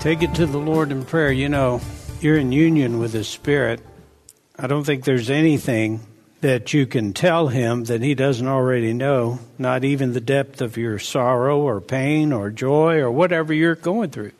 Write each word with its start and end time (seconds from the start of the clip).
Take 0.00 0.22
it 0.22 0.34
to 0.34 0.46
the 0.46 0.58
Lord 0.58 0.92
in 0.92 1.04
prayer. 1.04 1.32
You 1.32 1.48
know, 1.48 1.80
you're 2.20 2.38
in 2.38 2.52
union 2.52 3.00
with 3.00 3.12
His 3.12 3.26
Spirit. 3.26 3.80
I 4.56 4.68
don't 4.68 4.84
think 4.84 5.04
there's 5.04 5.30
anything 5.30 6.00
that 6.42 6.72
you 6.72 6.86
can 6.86 7.12
tell 7.12 7.48
Him 7.48 7.84
that 7.84 8.02
He 8.02 8.14
doesn't 8.14 8.46
already 8.46 8.92
know, 8.92 9.40
not 9.58 9.82
even 9.82 10.12
the 10.12 10.20
depth 10.20 10.60
of 10.60 10.76
your 10.76 11.00
sorrow 11.00 11.58
or 11.58 11.80
pain 11.80 12.32
or 12.32 12.50
joy 12.50 12.98
or 12.98 13.10
whatever 13.10 13.52
you're 13.52 13.74
going 13.74 14.10
through. 14.10 14.30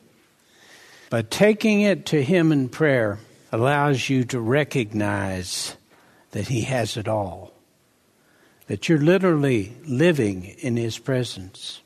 But 1.10 1.32
taking 1.32 1.80
it 1.80 2.06
to 2.06 2.22
Him 2.22 2.52
in 2.52 2.68
prayer 2.68 3.18
allows 3.50 4.08
you 4.08 4.22
to 4.26 4.38
recognize 4.38 5.76
that 6.30 6.46
He 6.46 6.60
has 6.62 6.96
it 6.96 7.08
all, 7.08 7.52
that 8.68 8.88
you're 8.88 8.98
literally 8.98 9.76
living 9.84 10.44
in 10.44 10.76
His 10.76 10.98
presence, 10.98 11.80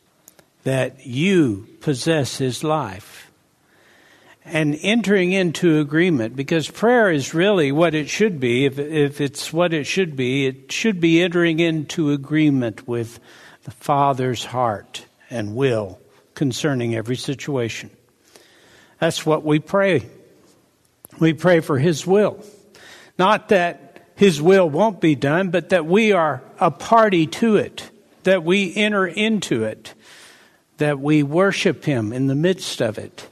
that 0.64 1.06
you 1.06 1.66
possess 1.80 2.36
His 2.36 2.62
life 2.62 3.29
and 4.44 4.78
entering 4.80 5.32
into 5.32 5.80
agreement 5.80 6.34
because 6.34 6.70
prayer 6.70 7.10
is 7.10 7.34
really 7.34 7.72
what 7.72 7.94
it 7.94 8.08
should 8.08 8.40
be. 8.40 8.64
If, 8.64 8.78
if 8.78 9.20
it's 9.20 9.52
what 9.52 9.72
it 9.74 9.84
should 9.84 10.16
be, 10.16 10.46
it 10.46 10.72
should 10.72 11.00
be 11.00 11.22
entering 11.22 11.60
into 11.60 12.10
agreement 12.10 12.88
with 12.88 13.20
the 13.64 13.70
Father's 13.70 14.44
heart 14.44 15.04
and 15.28 15.54
will 15.54 16.00
concerning 16.34 16.94
every 16.94 17.16
situation. 17.16 17.90
That's 18.98 19.26
what 19.26 19.44
we 19.44 19.58
pray. 19.58 20.08
We 21.18 21.34
pray 21.34 21.60
for 21.60 21.78
His 21.78 22.06
will. 22.06 22.42
Not 23.18 23.50
that 23.50 24.08
His 24.16 24.40
will 24.40 24.68
won't 24.68 25.00
be 25.00 25.14
done, 25.14 25.50
but 25.50 25.68
that 25.68 25.86
we 25.86 26.12
are 26.12 26.42
a 26.58 26.70
party 26.70 27.26
to 27.26 27.56
it, 27.56 27.90
that 28.22 28.42
we 28.42 28.74
enter 28.74 29.06
into 29.06 29.64
it, 29.64 29.92
that 30.78 30.98
we 30.98 31.22
worship 31.22 31.84
Him 31.84 32.12
in 32.12 32.26
the 32.26 32.34
midst 32.34 32.80
of 32.80 32.96
it 32.96 33.29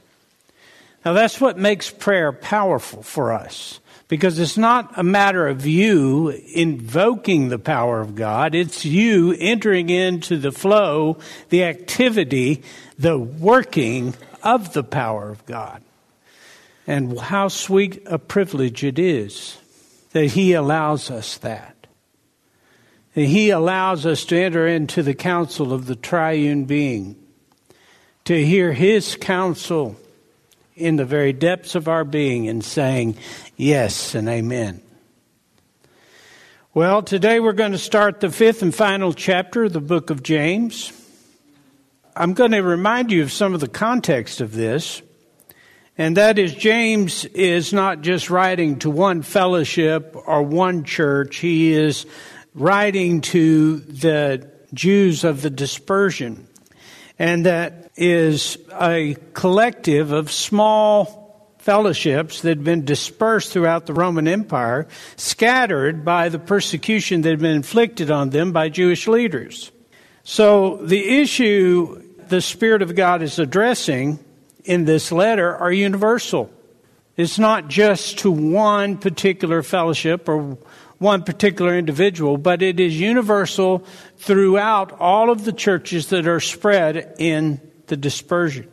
now, 1.09 1.13
that's 1.13 1.41
what 1.41 1.57
makes 1.57 1.89
prayer 1.89 2.31
powerful 2.31 3.01
for 3.01 3.33
us 3.33 3.79
because 4.09 4.37
it's 4.37 4.59
not 4.59 4.95
a 4.95 5.01
matter 5.01 5.47
of 5.47 5.65
you 5.65 6.29
invoking 6.29 7.49
the 7.49 7.57
power 7.57 7.99
of 7.99 8.13
God, 8.13 8.53
it's 8.53 8.85
you 8.85 9.35
entering 9.39 9.89
into 9.89 10.37
the 10.37 10.51
flow, 10.51 11.17
the 11.49 11.63
activity, 11.63 12.61
the 12.99 13.17
working 13.17 14.13
of 14.43 14.73
the 14.73 14.83
power 14.83 15.31
of 15.31 15.43
God. 15.47 15.81
And 16.85 17.19
how 17.19 17.47
sweet 17.47 18.03
a 18.05 18.19
privilege 18.19 18.83
it 18.83 18.99
is 18.99 19.57
that 20.11 20.25
He 20.25 20.53
allows 20.53 21.09
us 21.09 21.37
that. 21.39 21.87
That 23.15 23.25
He 23.25 23.49
allows 23.49 24.05
us 24.05 24.25
to 24.25 24.37
enter 24.37 24.67
into 24.67 25.01
the 25.01 25.15
counsel 25.15 25.73
of 25.73 25.87
the 25.87 25.95
triune 25.95 26.65
being, 26.65 27.15
to 28.25 28.45
hear 28.45 28.73
His 28.73 29.15
counsel 29.15 29.95
in 30.79 30.95
the 30.95 31.05
very 31.05 31.33
depths 31.33 31.75
of 31.75 31.87
our 31.87 32.03
being 32.03 32.47
and 32.47 32.63
saying 32.63 33.17
yes 33.57 34.15
and 34.15 34.27
amen. 34.29 34.81
Well, 36.73 37.01
today 37.03 37.39
we're 37.39 37.53
going 37.53 37.71
to 37.73 37.77
start 37.77 38.19
the 38.19 38.29
fifth 38.29 38.61
and 38.61 38.73
final 38.73 39.13
chapter 39.13 39.65
of 39.65 39.73
the 39.73 39.81
book 39.81 40.09
of 40.09 40.23
James. 40.23 40.93
I'm 42.15 42.33
going 42.33 42.51
to 42.51 42.61
remind 42.61 43.11
you 43.11 43.23
of 43.23 43.31
some 43.31 43.53
of 43.53 43.59
the 43.59 43.67
context 43.67 44.39
of 44.41 44.53
this. 44.53 45.01
And 45.97 46.17
that 46.17 46.37
is, 46.39 46.53
James 46.53 47.25
is 47.25 47.73
not 47.73 48.01
just 48.01 48.29
writing 48.29 48.79
to 48.79 48.89
one 48.89 49.21
fellowship 49.21 50.15
or 50.15 50.43
one 50.43 50.83
church. 50.83 51.37
He 51.37 51.73
is 51.73 52.05
writing 52.53 53.21
to 53.21 53.79
the 53.79 54.49
Jews 54.73 55.23
of 55.23 55.41
the 55.41 55.49
dispersion. 55.49 56.47
And 57.19 57.45
that 57.45 57.91
is 57.97 58.57
a 58.81 59.17
collective 59.33 60.13
of 60.13 60.31
small 60.31 61.53
fellowships 61.59 62.41
that 62.41 62.49
had 62.49 62.63
been 62.63 62.85
dispersed 62.85 63.51
throughout 63.51 63.85
the 63.85 63.93
Roman 63.93 64.27
Empire, 64.27 64.87
scattered 65.17 66.05
by 66.05 66.29
the 66.29 66.39
persecution 66.39 67.21
that 67.21 67.29
had 67.29 67.39
been 67.39 67.57
inflicted 67.57 68.09
on 68.09 68.29
them 68.29 68.53
by 68.53 68.69
Jewish 68.69 69.07
leaders. 69.07 69.71
So 70.23 70.77
the 70.77 71.19
issue 71.21 72.01
the 72.29 72.41
Spirit 72.41 72.81
of 72.81 72.95
God 72.95 73.21
is 73.21 73.39
addressing 73.39 74.19
in 74.63 74.85
this 74.85 75.11
letter 75.11 75.55
are 75.55 75.71
universal. 75.71 76.51
It's 77.17 77.39
not 77.39 77.67
just 77.67 78.19
to 78.19 78.31
one 78.31 78.97
particular 78.97 79.61
fellowship 79.63 80.29
or 80.29 80.57
one 80.99 81.23
particular 81.23 81.77
individual, 81.77 82.37
but 82.37 82.61
it 82.61 82.79
is 82.79 82.99
universal 82.99 83.83
throughout 84.17 84.91
all 84.99 85.29
of 85.29 85.45
the 85.45 85.53
churches 85.53 86.07
that 86.07 86.27
are 86.27 86.41
spread 86.41 87.15
in 87.17 87.59
the 87.87 87.97
dispersion. 87.97 88.69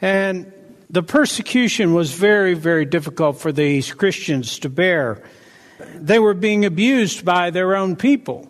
And 0.00 0.52
the 0.90 1.02
persecution 1.02 1.94
was 1.94 2.12
very, 2.12 2.54
very 2.54 2.84
difficult 2.84 3.40
for 3.40 3.50
these 3.50 3.92
Christians 3.92 4.58
to 4.60 4.68
bear. 4.68 5.24
They 5.94 6.18
were 6.18 6.34
being 6.34 6.64
abused 6.64 7.24
by 7.24 7.50
their 7.50 7.74
own 7.74 7.96
people. 7.96 8.48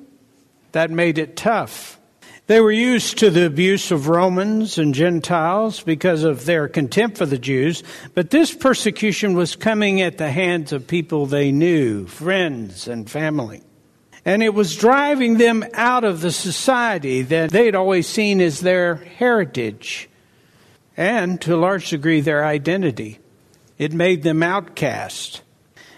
That 0.72 0.90
made 0.90 1.18
it 1.18 1.36
tough. 1.36 2.00
They 2.46 2.60
were 2.60 2.72
used 2.72 3.18
to 3.18 3.30
the 3.30 3.46
abuse 3.46 3.90
of 3.90 4.08
Romans 4.08 4.76
and 4.76 4.94
Gentiles 4.94 5.82
because 5.82 6.24
of 6.24 6.44
their 6.44 6.68
contempt 6.68 7.16
for 7.16 7.24
the 7.24 7.38
Jews, 7.38 7.82
but 8.12 8.28
this 8.28 8.52
persecution 8.52 9.34
was 9.34 9.56
coming 9.56 10.02
at 10.02 10.18
the 10.18 10.30
hands 10.30 10.70
of 10.70 10.86
people 10.86 11.24
they 11.24 11.52
knew, 11.52 12.06
friends 12.06 12.86
and 12.86 13.08
family. 13.08 13.62
And 14.26 14.42
it 14.42 14.52
was 14.52 14.76
driving 14.76 15.38
them 15.38 15.64
out 15.72 16.04
of 16.04 16.20
the 16.20 16.32
society 16.32 17.22
that 17.22 17.50
they'd 17.50 17.74
always 17.74 18.06
seen 18.06 18.42
as 18.42 18.60
their 18.60 18.96
heritage 18.96 20.10
and, 20.98 21.40
to 21.40 21.54
a 21.54 21.56
large 21.56 21.88
degree, 21.88 22.20
their 22.20 22.44
identity. 22.44 23.20
It 23.78 23.94
made 23.94 24.22
them 24.22 24.42
outcast. 24.42 25.40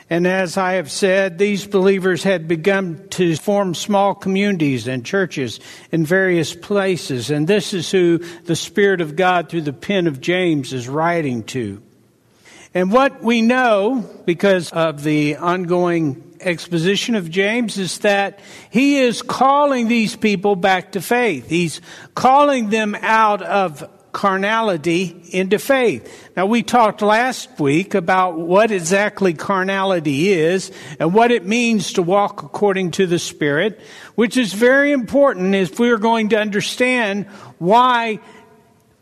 And 0.09 0.27
as 0.27 0.57
I 0.57 0.75
have 0.75 0.91
said, 0.91 1.37
these 1.37 1.67
believers 1.67 2.23
had 2.23 2.47
begun 2.47 3.09
to 3.11 3.35
form 3.35 3.75
small 3.75 4.15
communities 4.15 4.87
and 4.87 5.05
churches 5.05 5.59
in 5.91 6.07
various 6.07 6.55
places. 6.55 7.31
And 7.31 7.49
this 7.49 7.75
is 7.75 7.91
who 7.91 8.19
the 8.45 8.55
Spirit 8.55 9.01
of 9.01 9.17
God, 9.17 9.49
through 9.49 9.63
the 9.63 9.73
pen 9.73 10.07
of 10.07 10.21
James, 10.21 10.73
is 10.73 10.89
writing 10.89 11.43
to. 11.45 11.83
And 12.73 12.93
what 12.93 13.23
we 13.23 13.43
know, 13.43 14.09
because 14.27 14.71
of 14.71 15.03
the 15.03 15.37
ongoing 15.37 16.23
exposition 16.41 17.15
of 17.15 17.31
James 17.31 17.79
is 17.79 17.99
that 17.99 18.39
he 18.71 18.99
is 18.99 19.23
calling 19.23 19.89
these 19.89 20.15
people 20.15 20.55
back 20.55 20.93
to 20.93 21.01
faith. 21.01 21.49
He's 21.49 21.81
calling 22.15 22.69
them 22.69 22.95
out 23.01 23.43
of 23.43 23.89
carnality 24.17 25.15
into 25.31 25.59
faith. 25.59 26.31
Now 26.35 26.47
we 26.47 26.63
talked 26.63 27.03
last 27.03 27.61
week 27.61 27.95
about 27.95 28.39
what 28.39 28.71
exactly 28.71 29.35
carnality 29.35 30.31
is 30.31 30.73
and 30.99 31.13
what 31.13 31.31
it 31.31 31.45
means 31.45 31.93
to 31.93 32.03
walk 32.03 32.43
according 32.43 32.93
to 32.93 33.07
the 33.07 33.19
Spirit, 33.19 33.79
which 34.15 34.39
is 34.39 34.55
very 34.55 34.93
important 34.93 35.55
if 35.55 35.79
we're 35.79 35.99
going 35.99 36.31
to 36.31 36.39
understand 36.39 37.27
why 37.59 38.19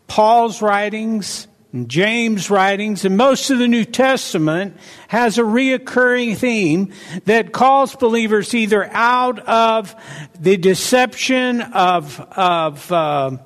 Paul's 0.08 0.61
writings, 0.61 1.46
and 1.72 1.88
James' 1.88 2.50
writings, 2.50 3.05
and 3.05 3.17
most 3.17 3.50
of 3.50 3.60
the 3.60 3.69
New 3.69 3.84
Testament 3.84 4.76
has 5.06 5.38
a 5.38 5.43
reoccurring 5.43 6.37
theme 6.37 6.93
that 7.26 7.52
calls 7.52 7.94
believers 7.94 8.52
either 8.52 8.84
out 8.93 9.38
of 9.38 9.94
the 10.40 10.56
deception 10.56 11.60
of, 11.60 12.20
of 12.20 12.90
uh, 12.90 13.37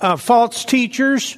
uh, 0.00 0.16
false 0.16 0.64
teachers, 0.64 1.36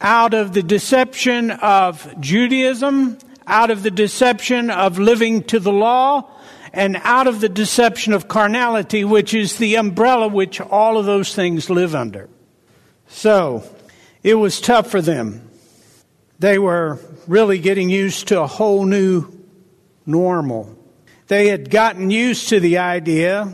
out 0.00 0.34
of 0.34 0.52
the 0.52 0.62
deception 0.62 1.50
of 1.50 2.20
Judaism, 2.20 3.18
out 3.46 3.70
of 3.70 3.82
the 3.82 3.90
deception 3.90 4.70
of 4.70 4.98
living 4.98 5.42
to 5.44 5.58
the 5.58 5.72
law, 5.72 6.30
and 6.72 6.96
out 7.02 7.26
of 7.26 7.40
the 7.40 7.48
deception 7.48 8.12
of 8.12 8.28
carnality, 8.28 9.04
which 9.04 9.34
is 9.34 9.58
the 9.58 9.76
umbrella 9.76 10.28
which 10.28 10.60
all 10.60 10.98
of 10.98 11.06
those 11.06 11.34
things 11.34 11.70
live 11.70 11.94
under. 11.94 12.28
So, 13.08 13.64
it 14.22 14.34
was 14.34 14.60
tough 14.60 14.90
for 14.90 15.00
them. 15.00 15.50
They 16.38 16.58
were 16.58 16.98
really 17.26 17.58
getting 17.58 17.88
used 17.88 18.28
to 18.28 18.42
a 18.42 18.46
whole 18.46 18.84
new 18.84 19.26
normal. 20.06 20.76
They 21.26 21.48
had 21.48 21.70
gotten 21.70 22.10
used 22.10 22.50
to 22.50 22.60
the 22.60 22.78
idea 22.78 23.52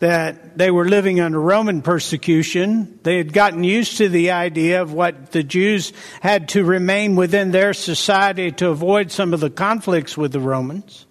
that 0.00 0.56
they 0.56 0.70
were 0.70 0.88
living 0.88 1.20
under 1.20 1.38
Roman 1.40 1.82
persecution. 1.82 2.98
They 3.02 3.18
had 3.18 3.34
gotten 3.34 3.62
used 3.64 3.98
to 3.98 4.08
the 4.08 4.32
idea 4.32 4.80
of 4.82 4.94
what 4.94 5.32
the 5.32 5.42
Jews 5.42 5.92
had 6.20 6.48
to 6.50 6.64
remain 6.64 7.16
within 7.16 7.50
their 7.50 7.74
society 7.74 8.50
to 8.52 8.70
avoid 8.70 9.12
some 9.12 9.34
of 9.34 9.40
the 9.40 9.50
conflicts 9.50 10.16
with 10.16 10.32
the 10.32 10.40
Romans. 10.40 11.06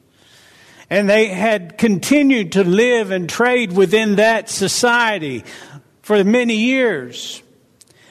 And 0.89 1.07
they 1.07 1.27
had 1.27 1.77
continued 1.77 2.53
to 2.53 2.63
live 2.63 3.11
and 3.11 3.29
trade 3.29 3.73
within 3.73 4.15
that 4.15 4.49
society 4.49 5.43
for 6.01 6.23
many 6.23 6.55
years. 6.55 7.43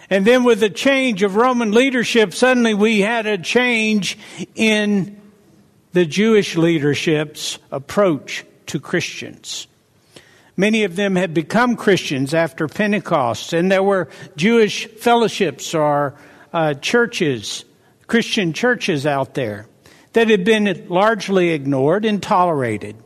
And 0.08 0.24
then 0.24 0.44
with 0.44 0.60
the 0.60 0.70
change 0.70 1.24
of 1.24 1.34
Roman 1.34 1.72
leadership, 1.72 2.32
suddenly 2.32 2.72
we 2.72 3.00
had 3.00 3.26
a 3.26 3.36
change 3.36 4.16
in 4.54 5.20
the 5.92 6.06
Jewish 6.06 6.56
leadership's 6.56 7.58
approach 7.72 8.44
to 8.66 8.78
Christians. 8.78 9.66
Many 10.58 10.82
of 10.82 10.96
them 10.96 11.14
had 11.14 11.32
become 11.32 11.76
Christians 11.76 12.34
after 12.34 12.66
Pentecost, 12.66 13.52
and 13.52 13.70
there 13.70 13.82
were 13.82 14.08
Jewish 14.36 14.88
fellowships 14.88 15.72
or 15.72 16.16
uh, 16.52 16.74
churches, 16.74 17.64
Christian 18.08 18.52
churches 18.52 19.06
out 19.06 19.34
there 19.34 19.68
that 20.14 20.26
had 20.26 20.44
been 20.44 20.86
largely 20.88 21.50
ignored 21.50 22.04
and 22.04 22.20
tolerated. 22.20 22.96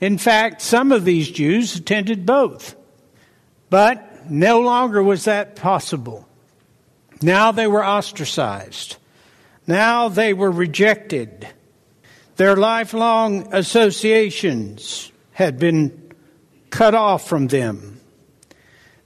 In 0.00 0.18
fact, 0.18 0.60
some 0.60 0.90
of 0.90 1.04
these 1.04 1.30
Jews 1.30 1.76
attended 1.76 2.26
both. 2.26 2.74
But 3.70 4.28
no 4.28 4.60
longer 4.60 5.00
was 5.00 5.26
that 5.26 5.54
possible. 5.54 6.26
Now 7.22 7.52
they 7.52 7.68
were 7.68 7.86
ostracized. 7.86 8.96
Now 9.64 10.08
they 10.08 10.34
were 10.34 10.50
rejected. 10.50 11.46
Their 12.34 12.56
lifelong 12.56 13.54
associations 13.54 15.12
had 15.30 15.60
been 15.60 16.05
cut 16.76 16.94
off 16.94 17.28
from 17.28 17.46
them. 17.46 18.00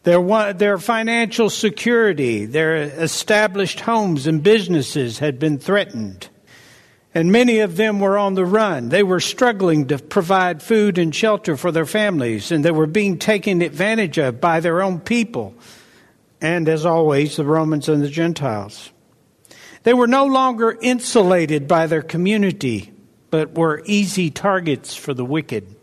Their, 0.02 0.52
their 0.52 0.78
financial 0.78 1.50
security, 1.50 2.46
their 2.46 2.76
established 2.76 3.80
homes 3.80 4.26
and 4.26 4.42
businesses 4.42 5.18
had 5.18 5.38
been 5.38 5.58
threatened. 5.58 6.28
And 7.14 7.32
many 7.32 7.58
of 7.58 7.76
them 7.76 8.00
were 8.00 8.16
on 8.16 8.34
the 8.34 8.44
run. 8.44 8.88
They 8.88 9.02
were 9.02 9.20
struggling 9.20 9.88
to 9.88 9.98
provide 9.98 10.62
food 10.62 10.96
and 10.96 11.14
shelter 11.14 11.56
for 11.56 11.70
their 11.70 11.86
families, 11.86 12.50
and 12.50 12.64
they 12.64 12.70
were 12.70 12.86
being 12.86 13.18
taken 13.18 13.62
advantage 13.62 14.18
of 14.18 14.40
by 14.40 14.60
their 14.60 14.80
own 14.80 15.00
people 15.00 15.54
and 16.40 16.68
as 16.68 16.86
always, 16.86 17.36
the 17.36 17.44
Romans 17.44 17.88
and 17.88 18.02
the 18.02 18.08
Gentiles. 18.08 18.90
They 19.82 19.94
were 19.94 20.06
no 20.06 20.26
longer 20.26 20.76
insulated 20.80 21.68
by 21.68 21.86
their 21.86 22.02
community, 22.02 22.92
but 23.30 23.54
were 23.54 23.82
easy 23.84 24.30
targets 24.30 24.94
for 24.94 25.14
the 25.14 25.24
wicked. 25.24 25.76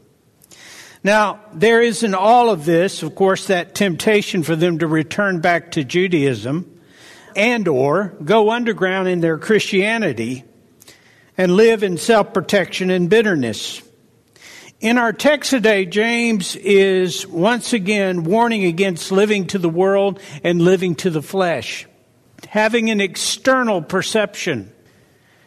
Now, 1.03 1.39
there 1.53 1.81
is 1.81 2.03
in 2.03 2.15
all 2.15 2.49
of 2.49 2.65
this, 2.65 3.03
of 3.03 3.15
course, 3.15 3.47
that 3.47 3.75
temptation 3.75 4.43
for 4.43 4.55
them 4.55 4.79
to 4.79 4.87
return 4.87 5.41
back 5.41 5.71
to 5.71 5.83
Judaism 5.83 6.79
and 7.35 7.67
or 7.67 8.15
go 8.23 8.49
underground 8.49 9.07
in 9.07 9.21
their 9.21 9.37
Christianity 9.37 10.43
and 11.37 11.51
live 11.55 11.83
in 11.83 11.97
self-protection 11.97 12.89
and 12.89 13.09
bitterness. 13.09 13.81
In 14.79 14.97
our 14.97 15.13
text 15.13 15.51
today, 15.51 15.85
James 15.85 16.55
is 16.55 17.25
once 17.25 17.73
again 17.73 18.23
warning 18.23 18.65
against 18.65 19.11
living 19.11 19.47
to 19.47 19.59
the 19.59 19.69
world 19.69 20.19
and 20.43 20.61
living 20.61 20.95
to 20.95 21.09
the 21.09 21.21
flesh, 21.21 21.87
having 22.47 22.89
an 22.89 23.01
external 23.01 23.81
perception. 23.81 24.71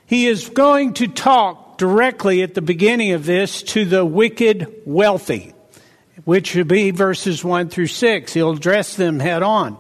He 0.06 0.26
is 0.26 0.48
going 0.48 0.94
to 0.94 1.06
talk 1.06 1.59
directly 1.80 2.42
at 2.42 2.52
the 2.52 2.60
beginning 2.60 3.12
of 3.12 3.24
this 3.24 3.62
to 3.62 3.86
the 3.86 4.04
wicked 4.04 4.82
wealthy, 4.84 5.54
which 6.26 6.54
would 6.54 6.68
be 6.68 6.90
verses 6.90 7.42
1 7.42 7.70
through 7.70 7.86
6. 7.86 8.34
He'll 8.34 8.50
address 8.50 8.96
them 8.96 9.18
head 9.18 9.42
on. 9.42 9.78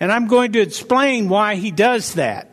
And 0.00 0.10
I'm 0.10 0.26
going 0.26 0.50
to 0.54 0.60
explain 0.60 1.28
why 1.28 1.54
he 1.54 1.70
does 1.70 2.14
that. 2.14 2.50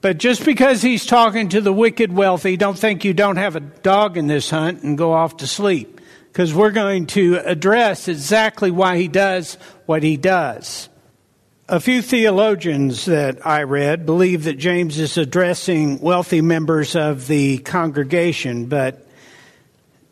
But 0.00 0.18
just 0.18 0.44
because 0.44 0.80
he's 0.80 1.06
talking 1.06 1.48
to 1.48 1.60
the 1.60 1.72
wicked 1.72 2.12
wealthy, 2.12 2.56
don't 2.56 2.78
think 2.78 3.04
you 3.04 3.12
don't 3.12 3.34
have 3.34 3.56
a 3.56 3.60
dog 3.60 4.16
in 4.16 4.28
this 4.28 4.48
hunt 4.48 4.84
and 4.84 4.96
go 4.96 5.12
off 5.12 5.38
to 5.38 5.48
sleep. 5.48 6.00
Because 6.28 6.54
we're 6.54 6.70
going 6.70 7.08
to 7.08 7.38
address 7.44 8.06
exactly 8.06 8.70
why 8.70 8.96
he 8.96 9.08
does 9.08 9.54
what 9.86 10.04
he 10.04 10.16
does. 10.16 10.88
A 11.68 11.80
few 11.80 12.00
theologians 12.00 13.06
that 13.06 13.44
I 13.44 13.64
read 13.64 14.06
believe 14.06 14.44
that 14.44 14.56
James 14.56 15.00
is 15.00 15.18
addressing 15.18 15.98
wealthy 15.98 16.40
members 16.40 16.94
of 16.94 17.26
the 17.26 17.58
congregation, 17.58 18.66
but 18.66 19.04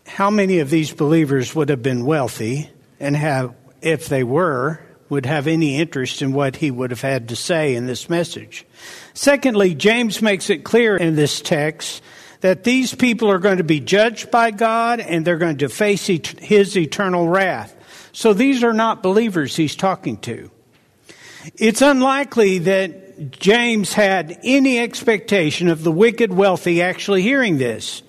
how 0.05 0.31
many 0.31 0.59
of 0.59 0.69
these 0.69 0.93
believers 0.93 1.55
would 1.55 1.69
have 1.69 1.81
been 1.81 2.05
wealthy 2.05 2.71
and 2.99 3.15
have, 3.15 3.55
if 3.81 4.09
they 4.09 4.25
were, 4.25 4.81
would 5.09 5.27
have 5.27 5.47
any 5.47 5.79
interest 5.79 6.23
in 6.23 6.33
what 6.33 6.57
he 6.57 6.73
would 6.73 6.91
have 6.91 7.03
had 7.03 7.29
to 7.29 7.37
say 7.37 7.77
in 7.77 7.87
this 7.87 8.11
message? 8.11 8.67
Secondly, 9.13 9.77
James 9.77 10.21
makes 10.21 10.51
it 10.51 10.65
clear 10.65 10.97
in 10.97 11.15
this 11.15 11.41
text 11.41 12.03
that 12.41 12.65
these 12.65 12.93
people 12.97 13.31
are 13.31 13.39
going 13.39 13.59
to 13.59 13.65
be 13.65 13.79
judged 13.79 14.29
by 14.33 14.51
God 14.51 14.99
and 14.99 15.25
they're 15.25 15.39
going 15.39 15.59
to 15.59 15.69
face 15.69 16.09
his 16.09 16.77
eternal 16.77 17.29
wrath. 17.29 17.77
So 18.11 18.33
these 18.33 18.65
are 18.65 18.75
not 18.75 19.05
believers 19.05 19.55
he's 19.55 19.77
talking 19.77 20.17
to. 20.23 20.51
It's 21.57 21.83
unlikely 21.83 22.59
that 22.61 23.31
James 23.31 23.93
had 23.93 24.41
any 24.43 24.79
expectation 24.79 25.69
of 25.69 25.85
the 25.85 25.93
wicked 25.93 26.33
wealthy 26.33 26.83
actually 26.83 27.23
hearing 27.23 27.59
this. 27.59 28.03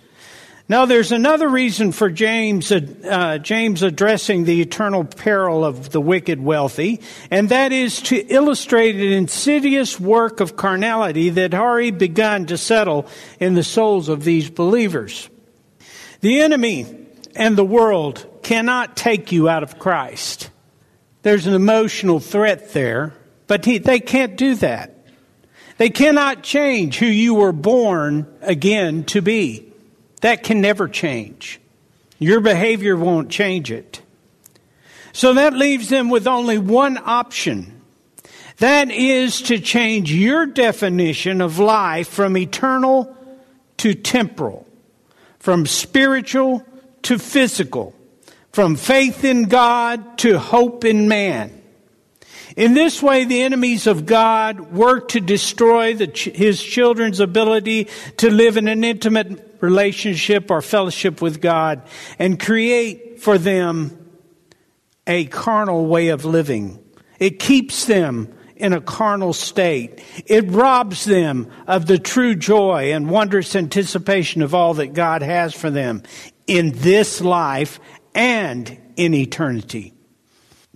Now, 0.67 0.85
there's 0.85 1.11
another 1.11 1.47
reason 1.47 1.91
for 1.91 2.09
James, 2.09 2.71
uh, 2.71 3.37
James 3.37 3.83
addressing 3.83 4.45
the 4.45 4.61
eternal 4.61 5.03
peril 5.03 5.63
of 5.63 5.91
the 5.91 6.01
wicked 6.01 6.41
wealthy, 6.41 7.01
and 7.29 7.49
that 7.49 7.71
is 7.71 8.01
to 8.03 8.15
illustrate 8.15 8.95
an 8.95 9.11
insidious 9.11 9.99
work 9.99 10.39
of 10.39 10.55
carnality 10.55 11.29
that 11.29 11.53
had 11.53 11.53
already 11.53 11.91
begun 11.91 12.47
to 12.47 12.57
settle 12.57 13.05
in 13.39 13.53
the 13.53 13.63
souls 13.63 14.09
of 14.09 14.23
these 14.23 14.49
believers. 14.49 15.29
The 16.21 16.41
enemy 16.41 16.87
and 17.35 17.55
the 17.55 17.65
world 17.65 18.25
cannot 18.41 18.97
take 18.97 19.31
you 19.31 19.47
out 19.47 19.61
of 19.61 19.77
Christ. 19.77 20.49
There's 21.21 21.45
an 21.45 21.53
emotional 21.53 22.19
threat 22.19 22.73
there, 22.73 23.13
but 23.47 23.65
he, 23.65 23.77
they 23.77 23.99
can't 23.99 24.35
do 24.35 24.55
that. 24.55 24.95
They 25.77 25.89
cannot 25.89 26.43
change 26.43 26.99
who 26.99 27.05
you 27.05 27.33
were 27.33 27.51
born 27.51 28.27
again 28.41 29.03
to 29.05 29.21
be. 29.21 29.71
That 30.21 30.43
can 30.43 30.61
never 30.61 30.87
change. 30.87 31.59
Your 32.17 32.39
behavior 32.39 32.95
won't 32.95 33.29
change 33.29 33.71
it. 33.71 34.01
So 35.11 35.33
that 35.33 35.53
leaves 35.53 35.89
them 35.89 36.09
with 36.09 36.27
only 36.27 36.57
one 36.57 36.97
option. 36.97 37.81
That 38.57 38.89
is 38.89 39.41
to 39.43 39.59
change 39.59 40.13
your 40.13 40.45
definition 40.45 41.41
of 41.41 41.59
life 41.59 42.07
from 42.07 42.37
eternal 42.37 43.15
to 43.77 43.93
temporal, 43.93 44.65
from 45.39 45.65
spiritual 45.65 46.65
to 47.03 47.19
physical, 47.19 47.93
from 48.51 48.77
faith 48.77 49.25
in 49.25 49.43
God 49.43 50.17
to 50.19 50.39
hope 50.39 50.85
in 50.85 51.09
man. 51.09 51.61
In 52.55 52.73
this 52.73 53.03
way, 53.03 53.25
the 53.25 53.41
enemies 53.41 53.85
of 53.85 54.05
God 54.05 54.71
work 54.71 55.09
to 55.09 55.19
destroy 55.19 55.93
the, 55.93 56.05
his 56.07 56.63
children's 56.63 57.19
ability 57.19 57.89
to 58.17 58.29
live 58.29 58.55
in 58.55 58.69
an 58.69 58.83
intimate 58.83 59.57
relationship 59.59 60.49
or 60.49 60.61
fellowship 60.61 61.21
with 61.21 61.41
God 61.41 61.81
and 62.17 62.39
create 62.39 63.19
for 63.19 63.37
them 63.37 63.97
a 65.05 65.25
carnal 65.25 65.87
way 65.87 66.09
of 66.09 66.23
living. 66.23 66.81
It 67.19 67.39
keeps 67.39 67.85
them 67.85 68.33
in 68.55 68.71
a 68.71 68.79
carnal 68.79 69.33
state. 69.33 70.01
It 70.25 70.49
robs 70.49 71.03
them 71.03 71.51
of 71.67 71.87
the 71.87 71.99
true 71.99 72.35
joy 72.35 72.93
and 72.93 73.09
wondrous 73.09 73.55
anticipation 73.55 74.41
of 74.41 74.55
all 74.55 74.75
that 74.75 74.93
God 74.93 75.21
has 75.21 75.53
for 75.53 75.69
them 75.69 76.03
in 76.47 76.71
this 76.73 77.19
life 77.19 77.81
and 78.13 78.79
in 78.95 79.13
eternity. 79.13 79.94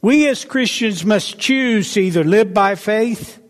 We 0.01 0.27
as 0.27 0.45
Christians 0.45 1.03
must 1.03 1.39
choose 1.39 1.93
to 1.93 2.01
either 2.01 2.23
live 2.23 2.53
by 2.53 2.75
faith 2.75 3.41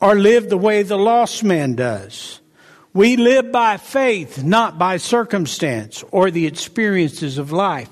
or 0.00 0.16
live 0.16 0.48
the 0.48 0.58
way 0.58 0.82
the 0.82 0.98
lost 0.98 1.44
man 1.44 1.76
does. 1.76 2.40
We 2.92 3.16
live 3.16 3.52
by 3.52 3.76
faith, 3.76 4.42
not 4.42 4.78
by 4.78 4.96
circumstance 4.96 6.04
or 6.10 6.30
the 6.30 6.46
experiences 6.46 7.38
of 7.38 7.52
life. 7.52 7.88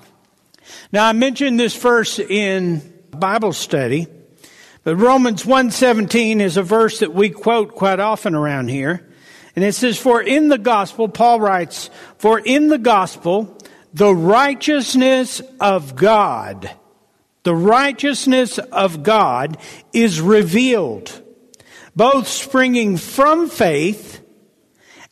Now 0.93 1.07
I 1.07 1.13
mentioned 1.13 1.61
this 1.61 1.77
verse 1.77 2.19
in 2.19 2.83
Bible 3.11 3.53
study, 3.53 4.09
but 4.83 4.97
Romans 4.97 5.45
1:17 5.45 6.41
is 6.41 6.57
a 6.57 6.63
verse 6.63 6.99
that 6.99 7.15
we 7.15 7.31
quote 7.31 7.75
quite 7.75 8.01
often 8.01 8.35
around 8.35 8.69
here. 8.69 9.07
And 9.55 9.65
it 9.65 9.75
says, 9.75 9.99
For 9.99 10.21
in 10.21 10.49
the 10.49 10.59
gospel, 10.59 11.09
Paul 11.09 11.41
writes, 11.41 11.91
For 12.19 12.39
in 12.39 12.69
the 12.69 12.79
gospel, 12.79 13.57
the 13.93 14.15
righteousness 14.15 15.41
of 15.61 15.97
God, 15.97 16.71
the 17.43 17.55
righteousness 17.55 18.59
of 18.59 19.03
God 19.03 19.57
is 19.93 20.21
revealed, 20.21 21.23
both 21.97 22.29
springing 22.29 22.97
from 22.97 23.49
faith 23.49 24.21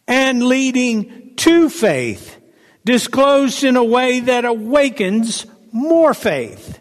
and 0.06 0.42
leading 0.42 1.34
to 1.36 1.68
faith, 1.70 2.38
disclosed 2.84 3.64
in 3.64 3.76
a 3.76 3.84
way 3.84 4.20
that 4.20 4.44
awakens 4.44 5.46
more 5.72 6.14
faith. 6.14 6.80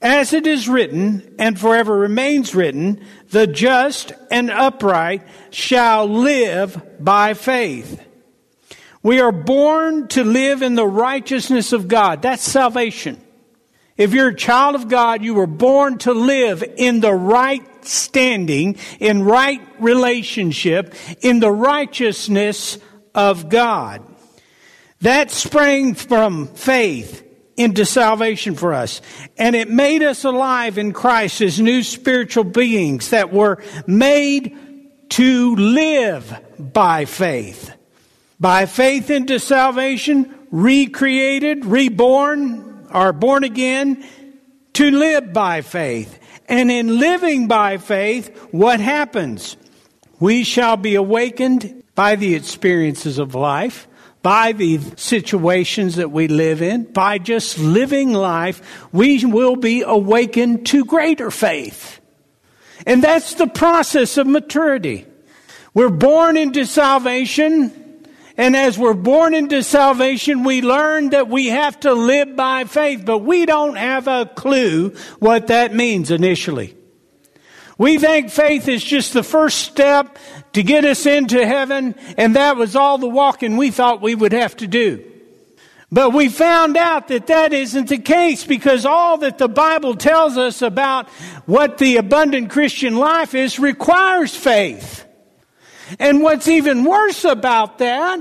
As 0.00 0.32
it 0.32 0.46
is 0.46 0.68
written, 0.68 1.34
and 1.40 1.58
forever 1.58 1.96
remains 1.96 2.54
written, 2.54 3.04
the 3.30 3.48
just 3.48 4.12
and 4.30 4.50
upright 4.50 5.22
shall 5.50 6.06
live 6.06 6.80
by 7.00 7.34
faith. 7.34 8.04
We 9.02 9.20
are 9.20 9.32
born 9.32 10.06
to 10.08 10.22
live 10.22 10.62
in 10.62 10.76
the 10.76 10.86
righteousness 10.86 11.72
of 11.72 11.88
God. 11.88 12.22
That's 12.22 12.42
salvation. 12.42 13.20
If 13.98 14.14
you're 14.14 14.28
a 14.28 14.34
child 14.34 14.76
of 14.76 14.88
God, 14.88 15.22
you 15.22 15.34
were 15.34 15.48
born 15.48 15.98
to 15.98 16.14
live 16.14 16.62
in 16.76 17.00
the 17.00 17.12
right 17.12 17.84
standing, 17.84 18.76
in 19.00 19.24
right 19.24 19.60
relationship, 19.80 20.94
in 21.20 21.40
the 21.40 21.50
righteousness 21.50 22.78
of 23.12 23.48
God. 23.48 24.02
That 25.00 25.32
sprang 25.32 25.94
from 25.94 26.46
faith 26.46 27.24
into 27.56 27.84
salvation 27.84 28.54
for 28.54 28.72
us. 28.72 29.02
And 29.36 29.56
it 29.56 29.68
made 29.68 30.04
us 30.04 30.24
alive 30.24 30.78
in 30.78 30.92
Christ 30.92 31.40
as 31.40 31.60
new 31.60 31.82
spiritual 31.82 32.44
beings 32.44 33.10
that 33.10 33.32
were 33.32 33.60
made 33.86 34.56
to 35.10 35.56
live 35.56 36.40
by 36.58 37.04
faith. 37.04 37.74
By 38.38 38.66
faith 38.66 39.10
into 39.10 39.40
salvation, 39.40 40.32
recreated, 40.52 41.64
reborn, 41.64 42.67
or 42.92 43.12
born 43.12 43.44
again, 43.44 44.04
to 44.74 44.90
live 44.90 45.32
by 45.32 45.60
faith. 45.60 46.18
And 46.48 46.70
in 46.70 46.98
living 46.98 47.48
by 47.48 47.78
faith, 47.78 48.36
what 48.50 48.80
happens? 48.80 49.56
We 50.20 50.44
shall 50.44 50.76
be 50.76 50.94
awakened 50.94 51.82
by 51.94 52.16
the 52.16 52.34
experiences 52.34 53.18
of 53.18 53.34
life 53.34 53.88
by 54.22 54.52
the 54.52 54.80
situations 54.96 55.96
that 55.96 56.10
we 56.10 56.28
live 56.28 56.60
in, 56.60 56.84
by 56.84 57.18
just 57.18 57.58
living 57.58 58.12
life, 58.12 58.88
we 58.92 59.24
will 59.24 59.56
be 59.56 59.82
awakened 59.82 60.66
to 60.66 60.84
greater 60.84 61.30
faith. 61.30 62.00
And 62.86 63.02
that's 63.02 63.34
the 63.34 63.46
process 63.46 64.16
of 64.16 64.26
maturity. 64.26 65.06
We're 65.74 65.90
born 65.90 66.36
into 66.36 66.66
salvation, 66.66 67.87
and 68.38 68.56
as 68.56 68.78
we're 68.78 68.94
born 68.94 69.34
into 69.34 69.64
salvation, 69.64 70.44
we 70.44 70.62
learn 70.62 71.10
that 71.10 71.28
we 71.28 71.48
have 71.48 71.78
to 71.80 71.92
live 71.92 72.36
by 72.36 72.64
faith, 72.64 73.02
but 73.04 73.18
we 73.18 73.44
don't 73.46 73.74
have 73.74 74.06
a 74.06 74.26
clue 74.26 74.90
what 75.18 75.48
that 75.48 75.74
means 75.74 76.12
initially. 76.12 76.76
We 77.78 77.98
think 77.98 78.30
faith 78.30 78.68
is 78.68 78.84
just 78.84 79.12
the 79.12 79.24
first 79.24 79.58
step 79.58 80.18
to 80.52 80.62
get 80.62 80.84
us 80.84 81.04
into 81.04 81.44
heaven, 81.44 81.96
and 82.16 82.36
that 82.36 82.56
was 82.56 82.76
all 82.76 82.96
the 82.98 83.08
walking 83.08 83.56
we 83.56 83.72
thought 83.72 84.00
we 84.00 84.14
would 84.14 84.32
have 84.32 84.56
to 84.58 84.68
do. 84.68 85.04
But 85.90 86.12
we 86.12 86.28
found 86.28 86.76
out 86.76 87.08
that 87.08 87.26
that 87.26 87.52
isn't 87.52 87.88
the 87.88 87.98
case 87.98 88.44
because 88.44 88.86
all 88.86 89.18
that 89.18 89.38
the 89.38 89.48
Bible 89.48 89.96
tells 89.96 90.36
us 90.36 90.62
about 90.62 91.08
what 91.46 91.78
the 91.78 91.96
abundant 91.96 92.50
Christian 92.50 92.96
life 92.96 93.34
is 93.34 93.58
requires 93.58 94.36
faith. 94.36 95.07
And 95.98 96.22
what's 96.22 96.48
even 96.48 96.84
worse 96.84 97.24
about 97.24 97.78
that, 97.78 98.20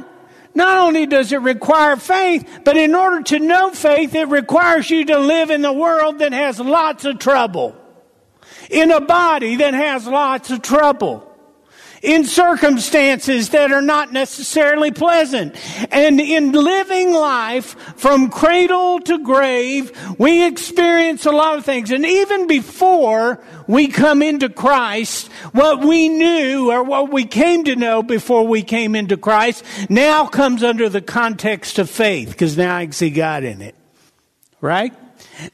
not 0.55 0.77
only 0.77 1.05
does 1.05 1.31
it 1.31 1.41
require 1.41 1.97
faith, 1.97 2.61
but 2.63 2.77
in 2.77 2.95
order 2.95 3.21
to 3.23 3.39
know 3.39 3.71
faith, 3.71 4.15
it 4.15 4.27
requires 4.29 4.89
you 4.89 5.05
to 5.05 5.19
live 5.19 5.49
in 5.49 5.63
a 5.65 5.73
world 5.73 6.19
that 6.19 6.33
has 6.33 6.59
lots 6.59 7.05
of 7.05 7.19
trouble. 7.19 7.75
In 8.69 8.91
a 8.91 9.01
body 9.01 9.57
that 9.57 9.73
has 9.73 10.07
lots 10.07 10.49
of 10.49 10.61
trouble 10.61 11.26
in 12.01 12.25
circumstances 12.25 13.49
that 13.49 13.71
are 13.71 13.81
not 13.81 14.11
necessarily 14.11 14.91
pleasant. 14.91 15.55
And 15.91 16.19
in 16.19 16.51
living 16.51 17.13
life 17.13 17.75
from 17.97 18.29
cradle 18.29 18.99
to 19.01 19.23
grave, 19.23 19.91
we 20.19 20.45
experience 20.45 21.25
a 21.25 21.31
lot 21.31 21.57
of 21.57 21.65
things. 21.65 21.91
And 21.91 22.05
even 22.05 22.47
before 22.47 23.43
we 23.67 23.87
come 23.87 24.21
into 24.21 24.49
Christ, 24.49 25.31
what 25.51 25.79
we 25.79 26.09
knew 26.09 26.71
or 26.71 26.83
what 26.83 27.11
we 27.11 27.25
came 27.25 27.63
to 27.65 27.75
know 27.75 28.03
before 28.03 28.47
we 28.47 28.63
came 28.63 28.95
into 28.95 29.17
Christ 29.17 29.63
now 29.89 30.25
comes 30.25 30.63
under 30.63 30.89
the 30.89 31.01
context 31.01 31.79
of 31.79 31.89
faith 31.89 32.29
because 32.29 32.57
now 32.57 32.77
I 32.77 32.85
can 32.85 32.91
see 32.91 33.09
God 33.09 33.43
in 33.43 33.61
it. 33.61 33.75
Right? 34.61 34.93